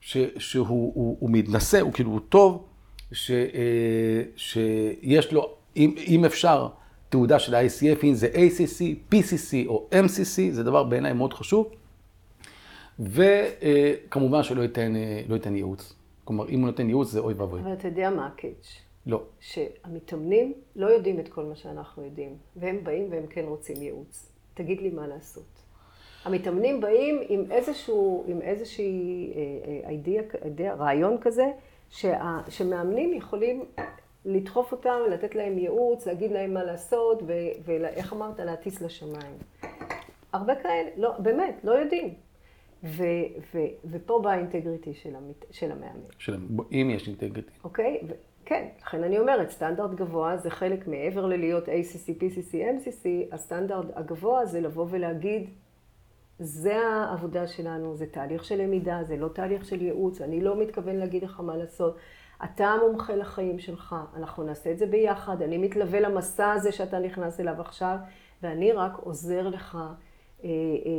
ש, 0.00 0.16
שהוא 0.38 0.66
הוא, 0.68 1.16
הוא 1.20 1.30
מתנשא, 1.30 1.80
הוא 1.80 1.92
כאילו 1.92 2.18
טוב, 2.18 2.64
ש, 3.12 3.30
אה, 3.30 4.22
שיש 4.36 5.32
לו, 5.32 5.54
אם, 5.76 5.94
אם 6.06 6.24
אפשר, 6.24 6.68
תעודה 7.08 7.38
של 7.38 7.54
ה-ICF, 7.54 8.04
אם 8.04 8.14
זה 8.14 8.28
ACC, 8.34 9.12
PCC 9.14 9.66
או 9.66 9.88
MCC, 9.92 10.52
זה 10.52 10.62
דבר 10.62 10.84
בעיניי 10.84 11.12
מאוד 11.12 11.32
חשוב. 11.32 11.70
וכמובן 12.98 14.42
שלא 14.42 14.62
ייתן, 14.62 14.96
אה, 14.96 15.22
לא 15.28 15.34
ייתן 15.34 15.56
ייעוץ. 15.56 15.94
כלומר, 16.32 16.48
אם 16.48 16.60
הוא 16.60 16.66
נותן 16.66 16.88
ייעוץ 16.88 17.08
זה 17.08 17.20
אוי 17.20 17.34
ואבוי. 17.34 17.60
אבל 17.60 17.72
אתה 17.72 17.88
יודע 17.88 18.10
מה 18.10 18.26
הקאץ'? 18.26 18.76
לא. 19.06 19.22
שהמתאמנים 19.40 20.52
לא 20.76 20.86
יודעים 20.86 21.20
את 21.20 21.28
כל 21.28 21.44
מה 21.44 21.54
שאנחנו 21.54 22.04
יודעים, 22.04 22.36
והם 22.56 22.84
באים 22.84 23.06
והם 23.10 23.26
כן 23.26 23.44
רוצים 23.44 23.82
ייעוץ. 23.82 24.32
תגיד 24.54 24.80
לי 24.80 24.90
מה 24.90 25.06
לעשות. 25.06 25.62
המתאמנים 26.24 26.80
באים 26.80 27.20
עם 27.28 27.44
איזשהו, 27.50 28.24
עם 28.26 28.42
איזושהי 28.42 29.32
אידאה, 29.88 30.22
אידאה, 30.44 30.74
רעיון 30.74 31.16
כזה, 31.20 31.46
שה, 31.90 32.40
שמאמנים 32.48 33.14
יכולים 33.14 33.64
לדחוף 34.24 34.72
אותם, 34.72 34.98
לתת 35.10 35.34
להם 35.34 35.58
ייעוץ, 35.58 36.06
להגיד 36.06 36.32
להם 36.32 36.54
מה 36.54 36.64
לעשות, 36.64 37.22
ואיך 37.64 38.12
אמרת, 38.12 38.40
להטיס 38.40 38.80
לשמיים. 38.80 39.36
הרבה 40.32 40.54
כאלה, 40.54 40.90
לא, 40.96 41.12
באמת, 41.18 41.60
לא 41.64 41.72
יודעים. 41.72 42.14
ו, 42.84 43.02
ו, 43.54 43.58
ופה 43.90 44.20
באה 44.22 44.32
האינטגריטי 44.32 44.94
של, 44.94 45.16
המת, 45.16 45.44
של 45.50 45.72
המאמן. 45.72 46.00
של, 46.18 46.36
אם 46.72 46.90
יש 46.94 47.08
אינטגריטי. 47.08 47.52
אוקיי? 47.64 48.00
ו, 48.08 48.12
כן, 48.44 48.68
לכן 48.82 49.04
אני 49.04 49.18
אומרת, 49.18 49.50
סטנדרט 49.50 49.90
גבוה 49.90 50.36
זה 50.36 50.50
חלק 50.50 50.88
מעבר 50.88 51.26
ללהיות 51.26 51.68
ACC, 51.68 52.08
PCC, 52.08 52.52
MCC, 52.54 53.34
הסטנדרט 53.34 53.86
הגבוה 53.94 54.46
זה 54.46 54.60
לבוא 54.60 54.86
ולהגיד, 54.90 55.50
זה 56.38 56.76
העבודה 56.76 57.46
שלנו, 57.46 57.96
זה 57.96 58.06
תהליך 58.06 58.44
של 58.44 58.62
למידה, 58.62 59.04
זה 59.04 59.16
לא 59.16 59.28
תהליך 59.28 59.64
של 59.64 59.82
ייעוץ, 59.82 60.20
אני 60.20 60.40
לא 60.40 60.60
מתכוון 60.60 60.96
להגיד 60.96 61.22
לך 61.22 61.40
מה 61.40 61.56
לעשות. 61.56 61.96
אתה 62.44 62.64
המומחה 62.64 63.14
לחיים 63.14 63.58
שלך, 63.58 63.96
אנחנו 64.16 64.42
נעשה 64.42 64.72
את 64.72 64.78
זה 64.78 64.86
ביחד, 64.86 65.42
אני 65.42 65.58
מתלווה 65.58 66.00
למסע 66.00 66.52
הזה 66.52 66.72
שאתה 66.72 66.98
נכנס 66.98 67.40
אליו 67.40 67.60
עכשיו, 67.60 67.96
ואני 68.42 68.72
רק 68.72 68.92
עוזר 68.96 69.48
לך 69.48 69.78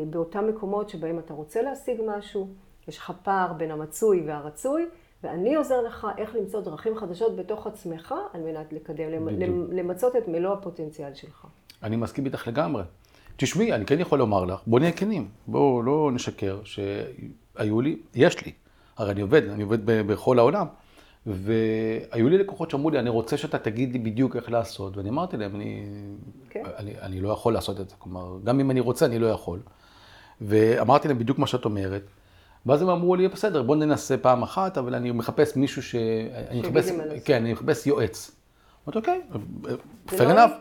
באותם 0.09 0.47
מקומות 0.47 0.89
שבהם 0.89 1.19
אתה 1.19 1.33
רוצה 1.33 1.61
להשיג 1.61 2.01
משהו, 2.07 2.47
יש 2.87 2.97
לך 2.97 3.11
פער 3.23 3.53
בין 3.53 3.71
המצוי 3.71 4.23
והרצוי, 4.27 4.85
ואני 5.23 5.55
עוזר 5.55 5.81
לך 5.81 6.07
איך 6.17 6.35
למצוא 6.35 6.61
דרכים 6.61 6.97
חדשות 6.97 7.35
בתוך 7.35 7.67
עצמך 7.67 8.13
על 8.33 8.41
מנת 8.41 8.73
לקדם, 8.73 9.25
בדיוק. 9.25 9.69
למצות 9.71 10.15
את 10.15 10.27
מלוא 10.27 10.53
הפוטנציאל 10.53 11.13
שלך. 11.13 11.47
אני 11.83 11.95
מסכים 11.95 12.25
איתך 12.25 12.47
לגמרי. 12.47 12.83
תשמעי, 13.37 13.73
אני 13.73 13.85
כן 13.85 13.99
יכול 13.99 14.19
לומר 14.19 14.45
לך, 14.45 14.61
בוא 14.67 14.79
נהיה 14.79 14.91
כנים, 14.91 15.29
בואו 15.47 15.83
לא 15.83 16.11
נשקר, 16.13 16.59
שהיו 16.63 17.81
לי, 17.81 17.99
יש 18.15 18.45
לי, 18.45 18.51
הרי 18.97 19.11
אני 19.11 19.21
עובד, 19.21 19.49
אני 19.49 19.63
עובד 19.63 19.77
בכל 19.85 20.39
העולם, 20.39 20.67
והיו 21.25 22.29
לי 22.29 22.37
לקוחות 22.37 22.71
שאמרו 22.71 22.89
לי, 22.89 22.99
אני 22.99 23.09
רוצה 23.09 23.37
שאתה 23.37 23.57
תגיד 23.57 23.93
לי 23.93 23.99
בדיוק 23.99 24.35
איך 24.35 24.51
לעשות, 24.51 24.97
ואני 24.97 25.09
אמרתי 25.09 25.37
להם, 25.37 25.55
אני, 25.55 25.85
כן. 26.49 26.63
אני, 26.77 26.93
אני 27.01 27.21
לא 27.21 27.29
יכול 27.29 27.53
לעשות 27.53 27.79
את 27.79 27.89
זה, 27.89 27.95
כלומר, 27.99 28.37
גם 28.43 28.59
אם 28.59 28.71
אני 28.71 28.79
רוצה, 28.79 29.05
אני 29.05 29.19
לא 29.19 29.27
יכול. 29.27 29.59
ואמרתי 30.41 31.07
להם 31.07 31.19
בדיוק 31.19 31.39
מה 31.39 31.47
שאת 31.47 31.65
אומרת, 31.65 32.01
ואז 32.65 32.81
הם 32.81 32.89
אמרו 32.89 33.15
לי, 33.15 33.27
בסדר, 33.27 33.63
בוא 33.63 33.75
ננסה 33.75 34.17
פעם 34.17 34.43
אחת, 34.43 34.77
אבל 34.77 34.95
אני 34.95 35.11
מחפש 35.11 35.55
מישהו 35.55 35.83
ש... 35.83 35.95
אני 36.49 36.61
מחפש, 36.61 36.89
כן, 37.25 37.41
אני 37.41 37.53
מחפש 37.53 37.87
יועץ. 37.87 38.31
אמרתי, 38.85 38.99
אוקיי, 38.99 39.21
fair 40.07 40.23
לא 40.23 40.45
enough. 40.45 40.51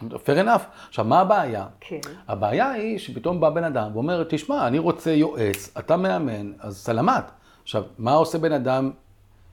fair 0.00 0.44
enough. 0.44 0.62
עכשיו, 0.88 1.04
מה 1.04 1.20
הבעיה? 1.20 1.66
כן. 1.80 2.00
הבעיה 2.28 2.70
היא 2.70 2.98
שפתאום 2.98 3.40
בא 3.40 3.50
בן 3.50 3.64
אדם 3.64 3.90
ואומר, 3.94 4.24
תשמע, 4.28 4.66
אני 4.66 4.78
רוצה 4.78 5.10
יועץ, 5.10 5.70
אתה 5.78 5.96
מאמן, 5.96 6.52
אז 6.58 6.76
סלמת. 6.76 7.24
עכשיו, 7.62 7.84
מה 7.98 8.12
עושה 8.14 8.38
בן 8.38 8.52
אדם 8.52 8.90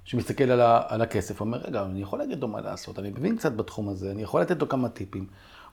שמסתכל 0.05 0.43
על, 0.43 0.61
ה, 0.61 0.81
על 0.87 1.01
הכסף? 1.01 1.41
אומר, 1.41 1.57
רגע, 1.57 1.83
אני 1.83 2.01
יכול 2.01 2.19
להגיד 2.19 2.41
לו 2.41 2.47
מה 2.47 2.61
לעשות, 2.61 2.99
אני 2.99 3.09
מבין 3.09 3.37
קצת 3.37 3.51
בתחום 3.51 3.89
הזה, 3.89 4.11
אני 4.11 4.21
יכול 4.21 4.41
לתת 4.41 4.61
לו 4.61 4.69
כמה 4.69 4.89
טיפים. 4.89 5.27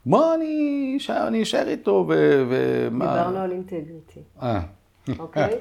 בוא 0.05 0.33
אני 0.35 0.97
אשאר 1.43 1.67
איתו 1.67 2.05
ו... 2.09 2.43
דיברנו 2.91 3.37
על 3.37 3.51
אינטגריטי. 3.51 4.19
אה. 4.41 4.61
אוקיי? 5.19 5.59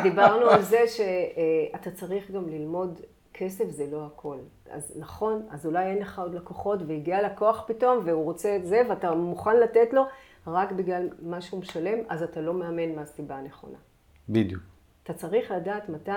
ודיברנו 0.00 0.46
על 0.46 0.62
זה 0.62 0.78
שאתה 0.88 1.90
צריך 1.90 2.30
גם 2.30 2.48
ללמוד 2.48 3.00
כסף 3.34 3.70
זה 3.70 3.86
לא 3.92 4.06
הכל. 4.06 4.36
אז 4.70 4.92
נכון, 4.98 5.42
אז 5.50 5.66
אולי 5.66 5.86
אין 5.86 5.98
לך 5.98 6.18
עוד 6.18 6.34
לקוחות 6.34 6.80
והגיע 6.86 7.22
לקוח 7.22 7.64
פתאום 7.66 7.98
והוא 8.04 8.24
רוצה 8.24 8.56
את 8.56 8.66
זה 8.66 8.82
ואתה 8.90 9.14
מוכן 9.14 9.56
לתת 9.60 9.92
לו 9.92 10.02
רק 10.46 10.72
בגלל 10.72 11.08
מה 11.22 11.40
שהוא 11.40 11.60
משלם, 11.60 11.98
אז 12.08 12.22
אתה 12.22 12.40
לא 12.40 12.54
מאמן 12.54 12.94
מהסיבה 12.94 13.36
הנכונה. 13.36 13.78
בדיוק. 14.28 14.62
אתה 15.02 15.12
צריך 15.12 15.50
לדעת 15.50 15.88
מתי 15.88 16.10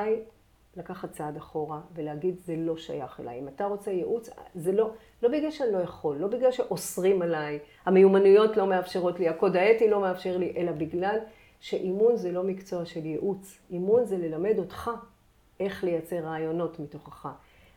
לקחת 0.78 1.12
צעד 1.12 1.38
אחורה 1.38 1.80
ולהגיד 1.96 2.38
זה 2.46 2.56
לא 2.58 2.78
שייך 2.78 3.20
אליי. 3.20 3.40
אם 3.40 3.48
אתה 3.48 3.66
רוצה 3.66 3.92
ייעוץ, 3.92 4.30
זה 4.56 4.72
לא, 4.72 4.92
לא 5.24 5.30
בגלל 5.30 5.52
שאני 5.52 5.72
לא 5.72 5.78
יכול, 5.78 6.18
לא 6.18 6.28
בגלל 6.28 6.52
שאוסרים 6.52 7.22
עליי, 7.22 7.60
המיומנויות 7.86 8.58
לא 8.58 8.68
מאפשרות 8.68 9.20
לי, 9.20 9.30
הקוד 9.30 9.56
האתי 9.56 9.90
לא 9.90 10.02
מאפשר 10.02 10.38
לי, 10.38 10.54
אלא 10.58 10.72
בגלל 10.72 11.18
שאימון 11.60 12.16
זה 12.16 12.32
לא 12.32 12.44
מקצוע 12.44 12.86
של 12.86 13.06
ייעוץ. 13.06 13.60
אימון 13.70 14.06
זה 14.06 14.18
ללמד 14.18 14.60
אותך 14.60 14.92
איך 15.60 15.84
לייצר 15.84 16.20
רעיונות 16.20 16.80
מתוכך. 16.80 17.28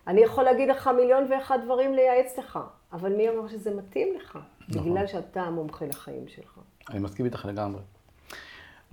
אני 0.07 0.21
יכול 0.21 0.45
להגיד 0.45 0.69
לך 0.69 0.91
מיליון 0.97 1.27
ואחד 1.31 1.59
דברים 1.65 1.95
לייעץ 1.95 2.39
לך, 2.39 2.59
אבל 2.93 3.17
מי 3.17 3.29
אמר 3.29 3.49
שזה 3.49 3.75
מתאים 3.75 4.09
לך? 4.17 4.39
נכון. 4.69 4.91
בגלל 4.91 5.07
שאתה 5.07 5.43
המומחה 5.43 5.87
לחיים 5.87 6.29
שלך. 6.29 6.59
אני 6.91 6.99
מסכים 6.99 7.27
איתך 7.27 7.45
לגמרי. 7.45 7.81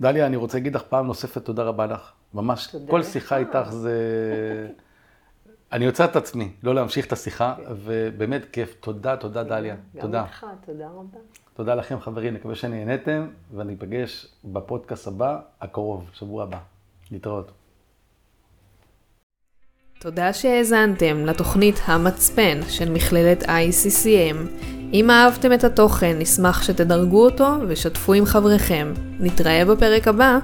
דליה, 0.00 0.26
אני 0.26 0.36
רוצה 0.36 0.58
להגיד 0.58 0.74
לך 0.74 0.82
פעם 0.82 1.06
נוספת 1.06 1.44
תודה 1.44 1.62
רבה 1.62 1.86
לך. 1.86 2.12
ממש, 2.34 2.66
תודה 2.66 2.90
כל 2.90 3.02
שיחה 3.02 3.36
איתך 3.36 3.70
זה... 3.70 3.92
אני 5.72 5.84
יוצא 5.84 6.04
את 6.04 6.16
עצמי, 6.16 6.52
לא 6.62 6.74
להמשיך 6.74 7.06
את 7.06 7.12
השיחה, 7.12 7.54
כן. 7.56 7.62
ובאמת 7.68 8.42
כיף. 8.52 8.74
תודה, 8.80 9.16
תודה 9.16 9.42
דליה. 9.42 9.76
תודה. 10.00 10.18
גם 10.18 10.24
לך, 10.24 10.46
תודה 10.66 10.88
רבה. 10.88 11.18
תודה 11.54 11.74
לכם 11.74 12.00
חברים, 12.00 12.34
נקווה 12.34 12.54
שנהנתם, 12.54 13.26
ואני 13.54 13.74
אפגש 13.74 14.26
בפודקאסט 14.44 15.06
הבא, 15.06 15.38
הקרוב, 15.60 16.10
שבוע 16.12 16.42
הבא. 16.42 16.58
להתראות. 17.10 17.52
תודה 20.00 20.32
שהאזנתם 20.32 21.26
לתוכנית 21.26 21.80
המצפן 21.84 22.60
של 22.68 22.90
מכללת 22.90 23.42
ICCM. 23.42 24.64
אם 24.92 25.10
אהבתם 25.10 25.52
את 25.52 25.64
התוכן, 25.64 26.16
נשמח 26.18 26.62
שתדרגו 26.62 27.24
אותו 27.24 27.46
ושתפו 27.68 28.12
עם 28.12 28.24
חבריכם. 28.24 28.92
נתראה 29.20 29.64
בפרק 29.64 30.08
הבא. 30.08 30.38